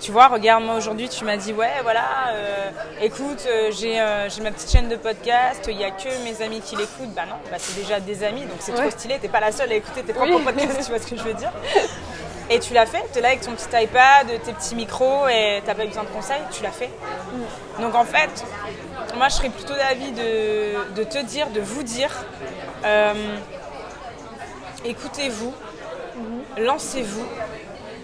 [0.00, 2.70] Tu vois, regarde, moi aujourd'hui, tu m'as dit, ouais, voilà, euh,
[3.02, 6.40] écoute, euh, j'ai euh, j'ai ma petite chaîne de podcast, il n'y a que mes
[6.40, 7.12] amis qui l'écoutent.
[7.16, 8.78] Bah non, bah c'est déjà des amis, donc c'est Ouais.
[8.82, 10.44] trop stylé, t'es pas la seule à écouter tes propres Oui.
[10.44, 11.50] podcasts, tu vois ce que je veux dire.
[12.50, 15.74] Et tu l'as fait, t'es là avec ton petit iPad, tes petits micros, et t'as
[15.74, 16.88] pas besoin de conseils, tu l'as fait.
[17.78, 18.30] Donc en fait,
[19.16, 22.10] moi je serais plutôt d'avis de, de te dire, de vous dire,
[24.84, 25.52] écoutez-vous,
[26.56, 27.26] lancez-vous.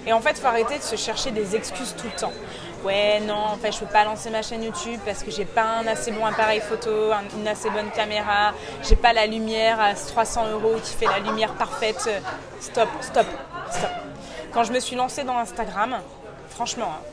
[0.06, 2.32] Et en fait, faut arrêter de se chercher des excuses tout le temps.
[2.84, 5.62] Ouais, non, en fait, je peux pas lancer ma chaîne YouTube parce que j'ai pas
[5.62, 8.52] un assez bon appareil photo, un- une assez bonne caméra,
[8.82, 12.10] j'ai pas la lumière à 300 euros qui fait la lumière parfaite.
[12.60, 13.26] Stop, stop,
[13.70, 13.90] stop.
[14.52, 15.96] Quand je me suis lancée dans Instagram,
[16.50, 17.04] franchement, hein,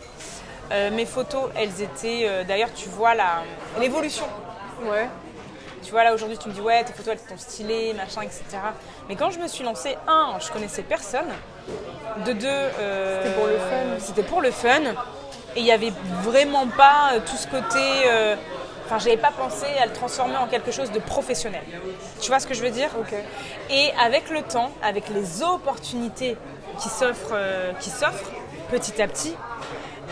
[0.74, 2.24] euh, mes photos, elles étaient.
[2.26, 3.14] euh, D'ailleurs, tu vois
[3.80, 4.26] l'évolution
[4.84, 5.08] Ouais.
[5.84, 8.44] tu vois, là aujourd'hui, tu me dis, ouais, tes photos elles sont stylées, machin, etc.
[9.08, 11.28] Mais quand je me suis lancée, un, je connaissais personne.
[12.26, 14.00] De deux, euh, C'était pour le fun.
[14.00, 14.82] C'était pour le fun.
[15.56, 15.94] Et il n'y avait
[16.24, 17.80] vraiment pas euh, tout ce côté.
[18.08, 18.36] euh,
[18.86, 21.62] Enfin, j'avais pas pensé à le transformer en quelque chose de professionnel.
[22.20, 22.90] Tu vois ce que je veux dire?
[23.70, 26.36] Et avec le temps, avec les opportunités
[26.78, 28.30] qui s'offrent, euh, qui s'offrent
[28.70, 29.34] petit à petit,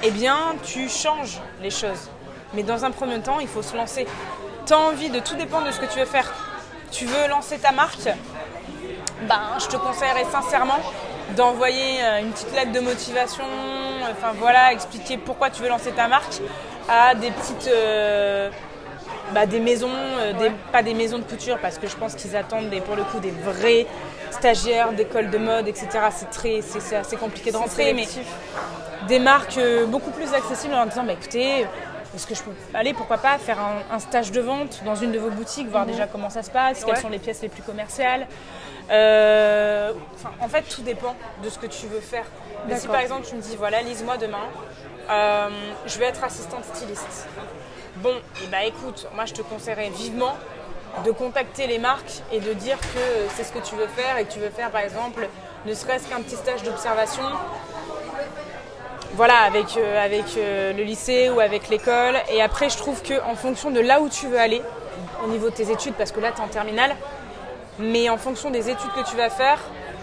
[0.01, 2.09] eh bien, tu changes les choses.
[2.53, 4.07] Mais dans un premier temps, il faut se lancer.
[4.65, 6.31] Tu as envie de tout dépend de ce que tu veux faire.
[6.89, 8.07] Tu veux lancer ta marque?
[9.23, 10.79] Ben, je te conseillerais sincèrement
[11.35, 13.43] d'envoyer euh, une petite lettre de motivation,
[14.11, 16.39] enfin voilà, expliquer pourquoi tu veux lancer ta marque
[16.89, 18.49] à des petites, euh,
[19.33, 22.35] bah, des maisons, euh, des- pas des maisons de couture parce que je pense qu'ils
[22.35, 23.85] attendent des, pour le coup des vrais
[24.31, 25.87] stagiaires d'école de mode, etc.
[26.11, 28.07] C'est très, c'est assez compliqué de rentrer, mais
[29.07, 31.65] des marques euh, beaucoup plus accessibles en disant bah, écoutez,
[32.15, 35.11] est-ce que je peux aller, pourquoi pas, faire un, un stage de vente dans une
[35.11, 37.61] de vos boutiques, voir déjà comment ça se passe, quelles sont les pièces les plus
[37.61, 38.25] commerciales.
[38.89, 39.93] Euh,
[40.41, 42.25] en fait, tout dépend de ce que tu veux faire.
[42.67, 44.47] Mais si par exemple tu me dis voilà, lise-moi demain,
[45.09, 45.49] euh,
[45.85, 47.27] je vais être assistante styliste.
[47.97, 50.35] Bon, et bah écoute, moi je te conseillerais vivement
[51.05, 54.25] de contacter les marques et de dire que c'est ce que tu veux faire et
[54.25, 55.29] que tu veux faire par exemple
[55.65, 57.23] ne serait-ce qu'un petit stage d'observation
[59.13, 62.15] voilà, avec, euh, avec euh, le lycée ou avec l'école.
[62.31, 64.61] Et après, je trouve qu'en fonction de là où tu veux aller,
[65.23, 66.95] au niveau de tes études, parce que là, tu es en terminale,
[67.79, 69.59] mais en fonction des études que tu vas faire,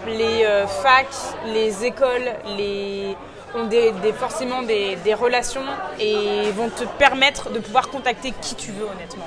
[0.06, 1.06] les euh, facs,
[1.46, 3.16] les écoles, les
[3.54, 5.62] ont des, des- forcément des, des relations
[5.98, 9.26] et vont te permettre de pouvoir contacter qui tu veux honnêtement.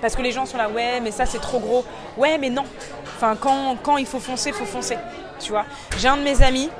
[0.00, 1.84] Parce que les gens sont là, ouais, mais ça c'est trop gros.
[2.16, 2.64] Ouais, mais non.
[3.16, 4.96] Enfin, quand, quand il faut foncer, il faut foncer.
[5.38, 5.64] Tu vois.
[5.98, 6.70] J'ai un de mes amis,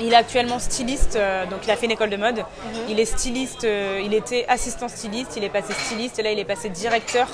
[0.00, 2.44] il est actuellement styliste, euh, donc il a fait une école de mode.
[2.88, 6.38] Il est styliste, euh, il était assistant styliste, il est passé styliste et là il
[6.38, 7.28] est passé directeur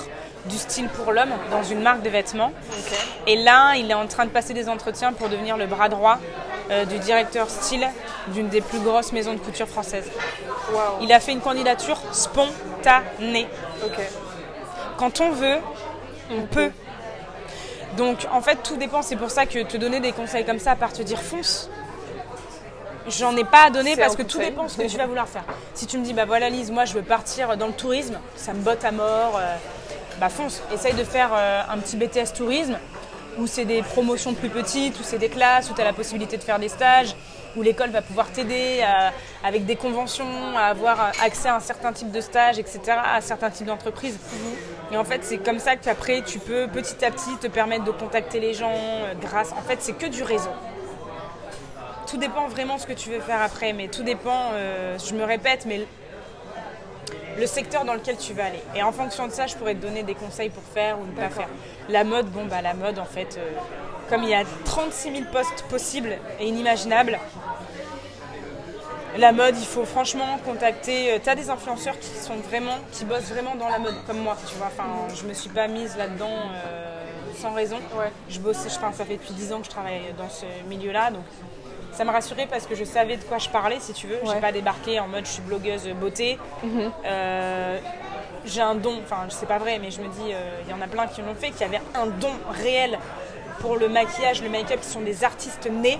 [0.45, 2.51] du style pour l'homme dans une marque de vêtements.
[3.27, 6.19] Et là, il est en train de passer des entretiens pour devenir le bras droit
[6.71, 7.87] euh, du directeur style
[8.27, 10.09] d'une des plus grosses maisons de couture françaises.
[11.01, 13.47] Il a fait une candidature spontanée.
[14.97, 15.57] Quand on veut,
[16.31, 16.71] on peut.
[17.97, 19.01] Donc en fait, tout dépend.
[19.01, 21.69] C'est pour ça que te donner des conseils comme ça, à part te dire fonce,
[23.09, 25.43] j'en ai pas à donner parce que tout dépend ce que tu vas vouloir faire.
[25.73, 28.53] Si tu me dis, bah voilà Lise, moi je veux partir dans le tourisme, ça
[28.53, 29.55] me botte à mort, euh,
[30.19, 30.61] bah fonce.
[30.73, 32.77] Essaye de faire euh, un petit BTS tourisme
[33.37, 36.37] où c'est des promotions plus petites, où c'est des classes, où tu as la possibilité
[36.37, 37.15] de faire des stages,
[37.57, 39.11] où l'école va pouvoir t'aider à-
[39.45, 42.79] avec des conventions, à avoir accès à un certain type de stage, etc.,
[43.13, 44.17] à certains types d'entreprises.
[44.93, 47.91] Et en fait, c'est comme ça qu'après, tu peux petit à petit te permettre de
[47.91, 49.51] contacter les gens euh, grâce.
[49.51, 50.49] En fait, c'est que du réseau.
[52.07, 55.23] Tout dépend vraiment ce que tu veux faire après, mais tout dépend, euh, je me
[55.23, 55.81] répète, mais
[57.37, 58.61] le secteur dans lequel tu vas aller.
[58.75, 61.11] Et en fonction de ça, je pourrais te donner des conseils pour faire ou ne
[61.11, 61.49] pas faire.
[61.89, 63.51] La mode, bon, bah la mode, en fait, euh,
[64.09, 67.19] comme il y a 36 000 postes possibles et inimaginables,
[69.17, 71.19] la mode, il faut franchement contacter.
[71.23, 74.37] tu as des influenceurs qui sont vraiment, qui bossent vraiment dans la mode, comme moi,
[74.47, 74.67] tu vois.
[74.67, 77.01] Enfin, je me suis pas mise là-dedans euh,
[77.39, 77.77] sans raison.
[77.97, 78.11] Ouais.
[78.29, 81.23] Je bosse, enfin, ça fait depuis 10 ans que je travaille dans ce milieu-là, donc
[81.95, 84.15] ça me rassurait parce que je savais de quoi je parlais, si tu veux.
[84.17, 84.33] Ouais.
[84.35, 86.37] J'ai pas débarqué en mode je suis blogueuse beauté.
[87.05, 87.79] Euh,
[88.45, 90.81] j'ai un don, enfin, c'est pas vrai, mais je me dis, euh, il y en
[90.81, 92.31] a plein qui l'ont fait, qui avaient un don
[92.63, 92.99] réel
[93.59, 95.99] pour le maquillage, le make-up, qui sont des artistes nés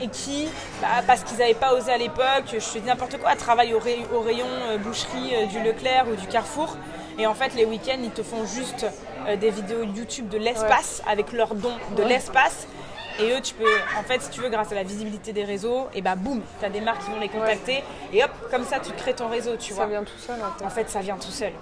[0.00, 0.48] et qui,
[0.80, 3.78] bah, parce qu'ils n'avaient pas osé à l'époque, je te dis n'importe quoi, travaillent au,
[3.78, 6.76] ray- au rayon euh, boucherie euh, du Leclerc ou du Carrefour.
[7.18, 8.86] Et en fait, les week-ends, ils te font juste
[9.28, 12.08] euh, des vidéos YouTube de l'espace avec leur don de Ouais.
[12.08, 12.66] l'espace.
[13.18, 13.64] Et eux, tu peux,
[13.98, 16.64] en fait, si tu veux, grâce à la visibilité des réseaux, et bah boum, tu
[16.64, 17.82] as des marques qui vont les contacter.
[18.12, 19.86] Et hop, comme ça, tu crées ton réseau, tu Ça vois.
[19.86, 20.64] vient tout seul en fait.
[20.64, 21.52] En fait, ça vient tout seul.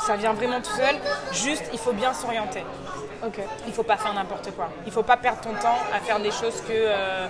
[0.00, 0.96] Ça vient vraiment tout seul.
[1.32, 2.62] Juste, il faut bien s'orienter.
[3.26, 3.38] Ok.
[3.66, 4.70] Il faut pas faire n'importe quoi.
[4.86, 7.26] Il faut pas perdre ton temps à faire des choses que euh,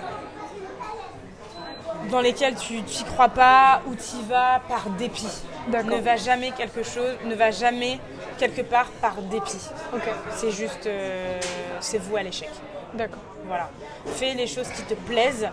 [2.09, 5.27] dans lesquelles tu n'y crois pas ou tu y vas par dépit.
[5.67, 5.97] D'accord.
[5.97, 7.99] Ne va jamais quelque chose, ne va jamais
[8.37, 9.59] quelque part par dépit.
[9.93, 10.03] Ok.
[10.31, 11.39] C'est juste, euh,
[11.81, 12.49] c'est vous à l'échec.
[12.93, 13.19] D'accord.
[13.45, 13.69] Voilà.
[14.05, 15.49] Fais les choses qui te plaisent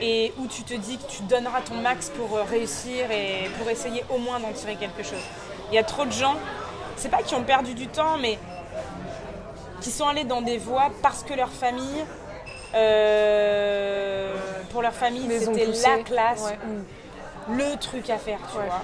[0.00, 3.68] et où tu te dis que tu donneras ton max pour euh, réussir et pour
[3.70, 5.22] essayer au moins d'en tirer quelque chose.
[5.70, 6.34] Il y a trop de gens,
[6.96, 8.38] c'est pas qui ont perdu du temps, mais
[9.80, 12.04] qui sont allés dans des voies parce que leur famille,
[12.74, 14.34] euh,
[14.70, 16.58] pour leur famille, c'était la classe Ouais.
[17.56, 18.64] le truc à faire, tu Ouais.
[18.66, 18.82] vois.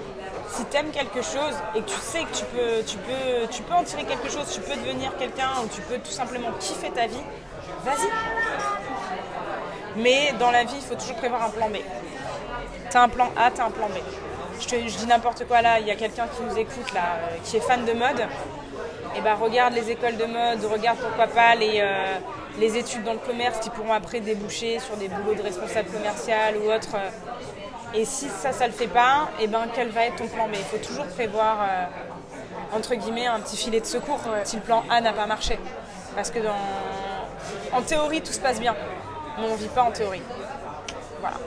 [0.49, 3.73] Si t'aimes quelque chose et que tu sais que tu peux, tu peux, tu peux
[3.73, 7.07] en tirer quelque chose, tu peux devenir quelqu'un ou tu peux tout simplement kiffer ta
[7.07, 7.23] vie,
[7.83, 8.09] vas-y.
[9.97, 11.77] Mais dans la vie, il faut toujours prévoir un plan B.
[12.89, 13.97] T'as un plan A, t'as un plan B.
[14.59, 17.37] Je, te- dis n'importe quoi là, il y a quelqu'un qui nous écoute là, euh,
[17.43, 18.25] qui est fan de mode.
[19.15, 22.15] Et ben regarde les écoles de mode, regarde pourquoi pas les, euh,
[22.59, 26.55] les études dans le commerce qui pourront après déboucher sur des boulots de responsable commercial
[26.57, 26.95] ou autre.
[26.95, 27.09] euh.
[27.93, 30.51] Et si ça, ça le fait pas, et ben quel va être ton plan B?
[30.53, 31.57] Il faut toujours prévoir
[32.73, 35.59] entre guillemets un petit filet de secours si le plan A n'a pas marché.
[36.15, 36.55] Parce que dans...
[37.73, 38.75] en théorie tout se passe bien,
[39.39, 40.21] mais on vit pas en théorie.
[41.19, 41.37] Voilà.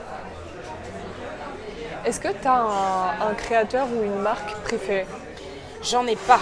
[2.05, 5.07] Est-ce que tu as un, un créateur ou une marque préférée?
[5.81, 6.39] J'en ai pas.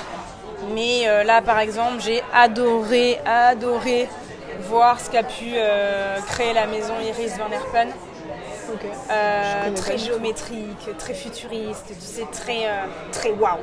[0.74, 4.08] Mais euh, là, par exemple, j'ai adoré, adoré
[4.62, 7.90] voir ce qu'a pu euh, créer la maison Iris Van Herpen.
[8.74, 8.86] Ok.
[9.12, 12.68] Euh, très géométrique, très futuriste, tu sais, très,
[13.12, 13.60] très waouh.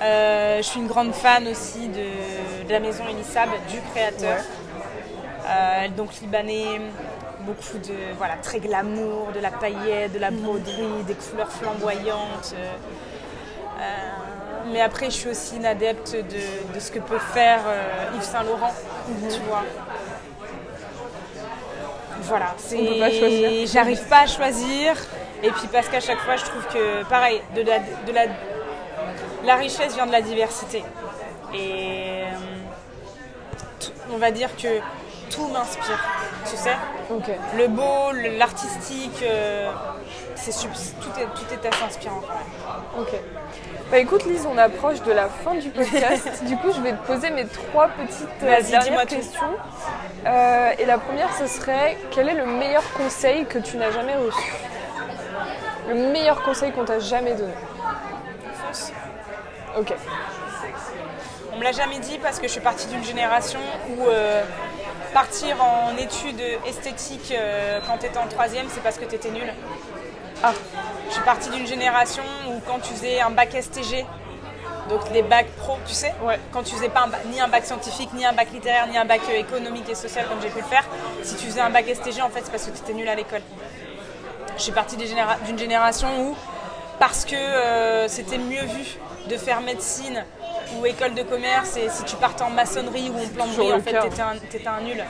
[0.00, 4.38] Je suis une grande fan aussi de, de la maison Elisab, du créateur.
[5.96, 6.80] Donc libanais,
[7.40, 12.54] beaucoup de voilà très glamour, de la paillette, de la broderie, des couleurs flamboyantes.
[12.54, 12.72] euh,
[13.80, 13.82] euh,
[14.72, 18.22] mais après, je suis aussi une adepte de, de ce que peut faire euh, Yves
[18.22, 18.72] Saint Laurent,
[19.28, 19.64] tu vois.
[22.22, 23.66] Voilà, c'est.
[23.66, 24.94] J'arrive pas à choisir.
[25.42, 28.26] Et puis parce qu'à chaque fois, je trouve que pareil, de la, de la,
[29.44, 30.84] la richesse vient de la diversité.
[31.52, 32.30] Et euh,
[34.14, 34.68] on va dire que
[35.32, 36.04] tout m'inspire,
[36.48, 36.76] tu sais.
[37.56, 39.70] Le beau, l'artistique, euh,
[40.34, 42.20] c'est tout est, tout est assez inspirant.
[42.20, 43.02] quand même.
[43.02, 43.20] Ok.
[43.90, 46.44] Bah écoute Lise, on approche de la fin du podcast.
[46.46, 49.54] du coup, je vais te poser mes trois petites euh, dernières questions.
[50.26, 54.16] Euh, et la première, ce serait quel est le meilleur conseil que tu n'as jamais
[54.16, 54.52] reçu?
[55.88, 57.52] Le meilleur conseil qu'on t'a jamais donné?
[58.54, 58.92] Fonce.
[59.78, 59.92] Ok.
[61.52, 63.60] On me l'a jamais dit parce que je suis partie d'une génération
[63.90, 64.06] où
[65.12, 69.30] partir en études esthétiques euh, quand tu étais en troisième, c'est parce que tu étais
[69.30, 69.52] nul.
[70.42, 70.52] Ah,
[71.08, 74.04] Je suis partie d'une génération où quand tu faisais un bac STG,
[74.88, 76.38] donc les bacs pro, tu sais, Ouais.
[76.52, 79.04] quand tu faisais pas un ni un bac scientifique, ni un bac littéraire, ni un
[79.04, 80.84] bac euh, économique et social comme j'ai pu le faire,
[81.22, 83.14] si tu faisais un bac STG, en fait, c'est parce que tu étais nul à
[83.14, 83.42] l'école.
[84.56, 86.36] Je suis partie généra- d'une génération où,
[86.98, 88.96] parce que euh, c'était mieux vu
[89.28, 90.24] de faire médecine
[90.78, 93.98] ou école de commerce, et si tu partais en maçonnerie ou en plomberie, en fait,
[94.48, 95.04] t'étais un, un nul.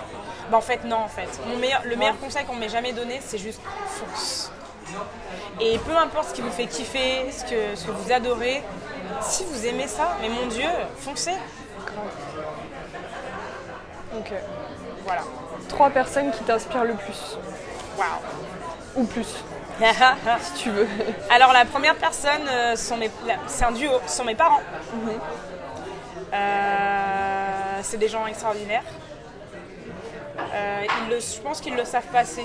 [0.50, 1.28] Bah, en fait, non, en fait.
[1.46, 4.50] Mon meilleur, le meilleur conseil qu'on m'ait jamais donné, c'est juste fonce.
[5.60, 8.62] Et peu importe ce qui vous fait kiffer, ce que, ce que vous adorez,
[9.20, 11.34] si vous aimez ça, mais mon Dieu, foncez.
[14.16, 14.32] Ok.
[15.04, 15.22] Voilà.
[15.68, 17.38] Trois personnes qui t'inspirent le plus.
[17.98, 18.08] Waouh.
[18.96, 19.26] Ou plus,
[20.42, 20.86] si tu veux.
[21.30, 24.60] Alors la première personne, euh, sont mes, la- c'est un duo, ce sont mes parents.
[26.32, 28.84] Euh, c'est des gens extraordinaires.
[30.54, 32.44] Euh, ils le, je pense qu'ils le savent passer,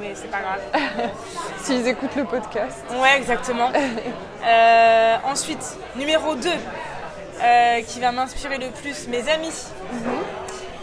[0.00, 0.60] mais c'est pas grave.
[1.62, 2.84] S'ils écoutent le podcast.
[3.00, 3.70] Ouais, exactement.
[4.46, 5.64] Euh, ensuite,
[5.96, 6.50] numéro 2,
[7.86, 9.54] qui va m'inspirer le plus, mes amis.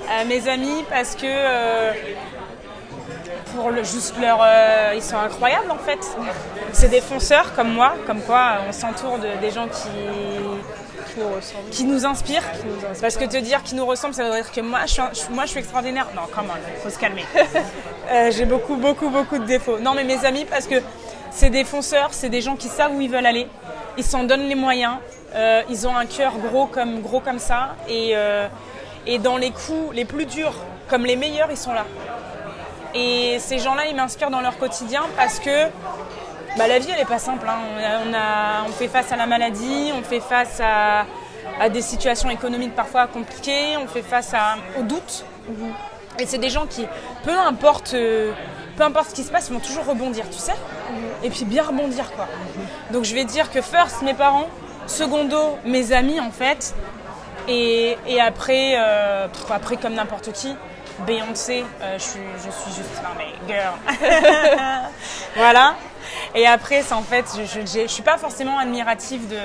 [0.10, 1.28] Euh, mes amis, parce que
[3.56, 4.40] pour le, juste leur.
[4.42, 6.00] euh, ils sont incroyables en fait.
[6.74, 9.90] C'est des fonceurs comme moi, comme quoi on s'entoure de, des gens qui,
[11.14, 11.70] Qui nous ressemblent.
[11.72, 12.44] qui nous inspirent.
[13.02, 15.12] Parce que te dire qu'ils nous ressemblent, ça veut dire que moi je suis, un-
[15.14, 16.08] je- moi, je suis extraordinaire.
[16.16, 17.26] Non, comment il faut se calmer.
[18.12, 19.80] Euh, J'ai beaucoup, beaucoup, beaucoup de défauts.
[19.80, 20.76] Non, mais mes amis, parce que
[21.32, 23.48] c'est des fonceurs, c'est des gens qui savent où ils veulent aller.
[23.98, 24.96] Ils s'en donnent les moyens.
[25.34, 27.76] Euh, ils ont un cœur gros comme, gros comme ça.
[27.88, 28.48] Et, euh,
[29.08, 30.54] et dans les coups les plus durs,
[30.90, 31.86] comme les meilleurs, ils sont là.
[32.94, 35.68] Et ces gens-là, ils m'inspirent dans leur quotidien parce que
[36.58, 37.46] bah, la vie, elle n'est pas simple.
[37.48, 38.64] hein.
[38.68, 41.06] On, fait face à la maladie, on fait face à,
[41.70, 45.26] des situations économiques parfois compliquées, on fait face à, aux doutes.
[46.20, 46.86] Et c'est des gens qui,
[47.24, 48.32] peu importe, euh,
[48.78, 50.56] peu importe ce qui se passe, vont toujours rebondir, tu sais
[51.24, 52.28] Et puis bien rebondir, quoi.
[52.92, 54.48] Donc je vais dire que first, mes parents,
[54.88, 56.76] secondo, mes amis, en fait.
[57.48, 60.56] Et, euh, après, comme n'importe qui,
[61.06, 63.74] Beyoncé, euh, je, suis, je suis juste, non mais girl.
[65.36, 65.76] voilà.
[66.36, 69.38] Et après, c'est en fait, je, je, je suis pas forcément admirative de.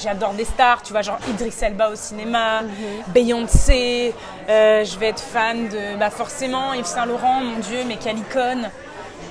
[0.00, 2.60] J'adore des stars, tu vois, genre Idris Elba au cinéma,
[3.08, 4.14] Beyoncé.
[4.48, 8.18] euh, je vais être fan de, bah forcément, Yves Saint Laurent, mon Dieu, mais quelle
[8.18, 8.70] icône.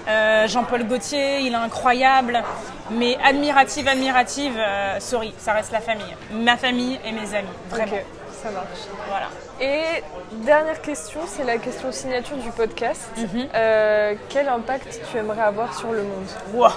[0.10, 2.44] Euh, Jean-Paul Gaultier, il est incroyable.
[2.92, 6.16] Mais admirative, admirative, euh, sorry, ça reste la famille.
[6.32, 8.00] Ma famille et mes amis, vraiment.
[8.44, 8.68] Ça marche.
[9.08, 9.28] Voilà.
[9.60, 10.04] Et
[10.46, 13.10] dernière question, c'est la question signature du podcast.
[13.18, 13.48] Mhm.
[13.56, 16.70] Euh, quel impact tu aimerais avoir sur le monde Wow.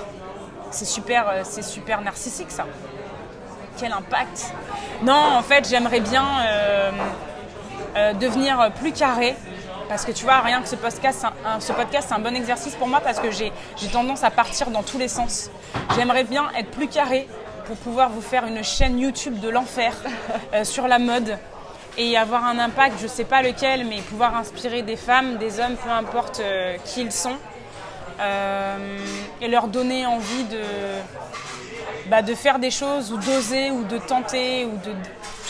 [0.71, 2.65] C'est super, euh, c'est super narcissique ça.
[3.77, 4.53] Quel impact?
[5.03, 6.91] Non, en fait, j'aimerais bien euh,
[7.97, 9.37] euh, devenir plus carré.
[9.89, 12.21] Parce que tu vois, rien que ce podcast, c'est un, un- ce podcast, c'est un
[12.21, 15.51] bon exercice pour moi parce que j'ai j'ai tendance à partir dans tous les sens.
[15.97, 17.29] J'aimerais bien être plus carré
[17.67, 19.93] pour pouvoir vous faire une chaîne YouTube de l'enfer
[20.55, 21.37] euh, sur la mode
[21.99, 25.77] et avoir un impact, je sais pas lequel, mais pouvoir inspirer des femmes, des hommes,
[25.77, 27.37] peu importe euh, qui ils sont,
[28.21, 28.99] euh,
[29.41, 30.63] et leur donner envie de,
[32.07, 34.95] bah, de faire des choses ou d'oser ou de tenter ou de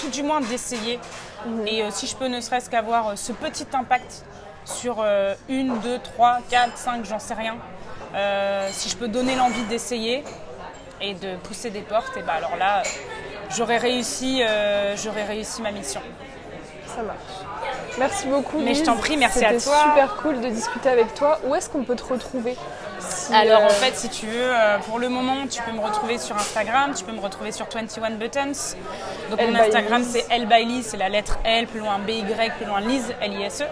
[0.01, 0.99] tout du moins d'essayer.
[1.67, 4.25] Et euh, si je peux ne serait-ce qu'avoir ce petit impact
[4.65, 5.05] sur
[5.49, 7.57] une, deux, trois, quatre, cinq, j'en sais rien,
[8.71, 10.23] si je peux donner l'envie d'essayer
[11.01, 12.83] et de pousser des portes, et bah alors là,
[13.57, 14.43] j'aurais réussi,
[15.03, 16.03] j'aurais réussi ma mission.
[17.01, 17.99] Ça marche.
[17.99, 18.59] Merci beaucoup.
[18.59, 19.85] Mais je t'en prie, merci à C'était toi.
[19.89, 21.39] super cool de discuter avec toi.
[21.45, 22.57] Où est-ce qu'on peut te retrouver
[22.99, 25.81] Si, Alors euh, en fait, si tu veux, euh, pour le moment, tu peux me
[25.81, 28.53] retrouver sur Instagram, tu peux me retrouver sur 21 Buttons.
[29.31, 32.23] Donc mon Instagram c'est Elle by Lise, c'est la lettre L, plus loin BY,
[32.59, 33.65] plus loin Lise, L-I-S-E.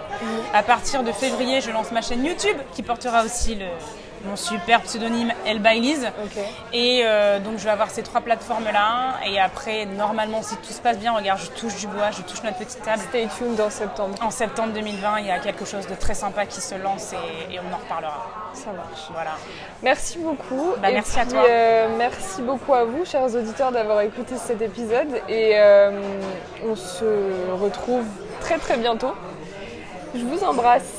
[0.55, 3.67] À partir de février, je lance ma chaîne YouTube qui portera aussi le,
[4.29, 6.07] mon super pseudonyme Lise.
[6.25, 6.43] Ok.
[6.73, 9.15] Et euh, donc je vais avoir ces trois plateformes-là.
[9.27, 12.43] Et après, normalement, si tout se passe bien, regarde, je touche du bois, je touche
[12.43, 13.03] notre petite table.
[13.09, 14.15] Stay tuned en septembre.
[14.23, 17.55] En septembre 2020, il y a quelque chose de très sympa qui se lance et,
[17.55, 18.27] et on en reparlera.
[18.55, 19.09] Ça marche.
[19.13, 19.33] Voilà.
[19.83, 20.73] Merci beaucoup.
[20.81, 21.45] Bah, Et merci à puis, toi.
[21.49, 25.21] euh, merci beaucoup à vous, chers auditeurs, d'avoir écouté cet épisode.
[25.29, 26.01] Et euh,
[26.67, 28.05] on se retrouve
[28.41, 29.13] très très bientôt.
[30.15, 30.98] Je vous embrasse.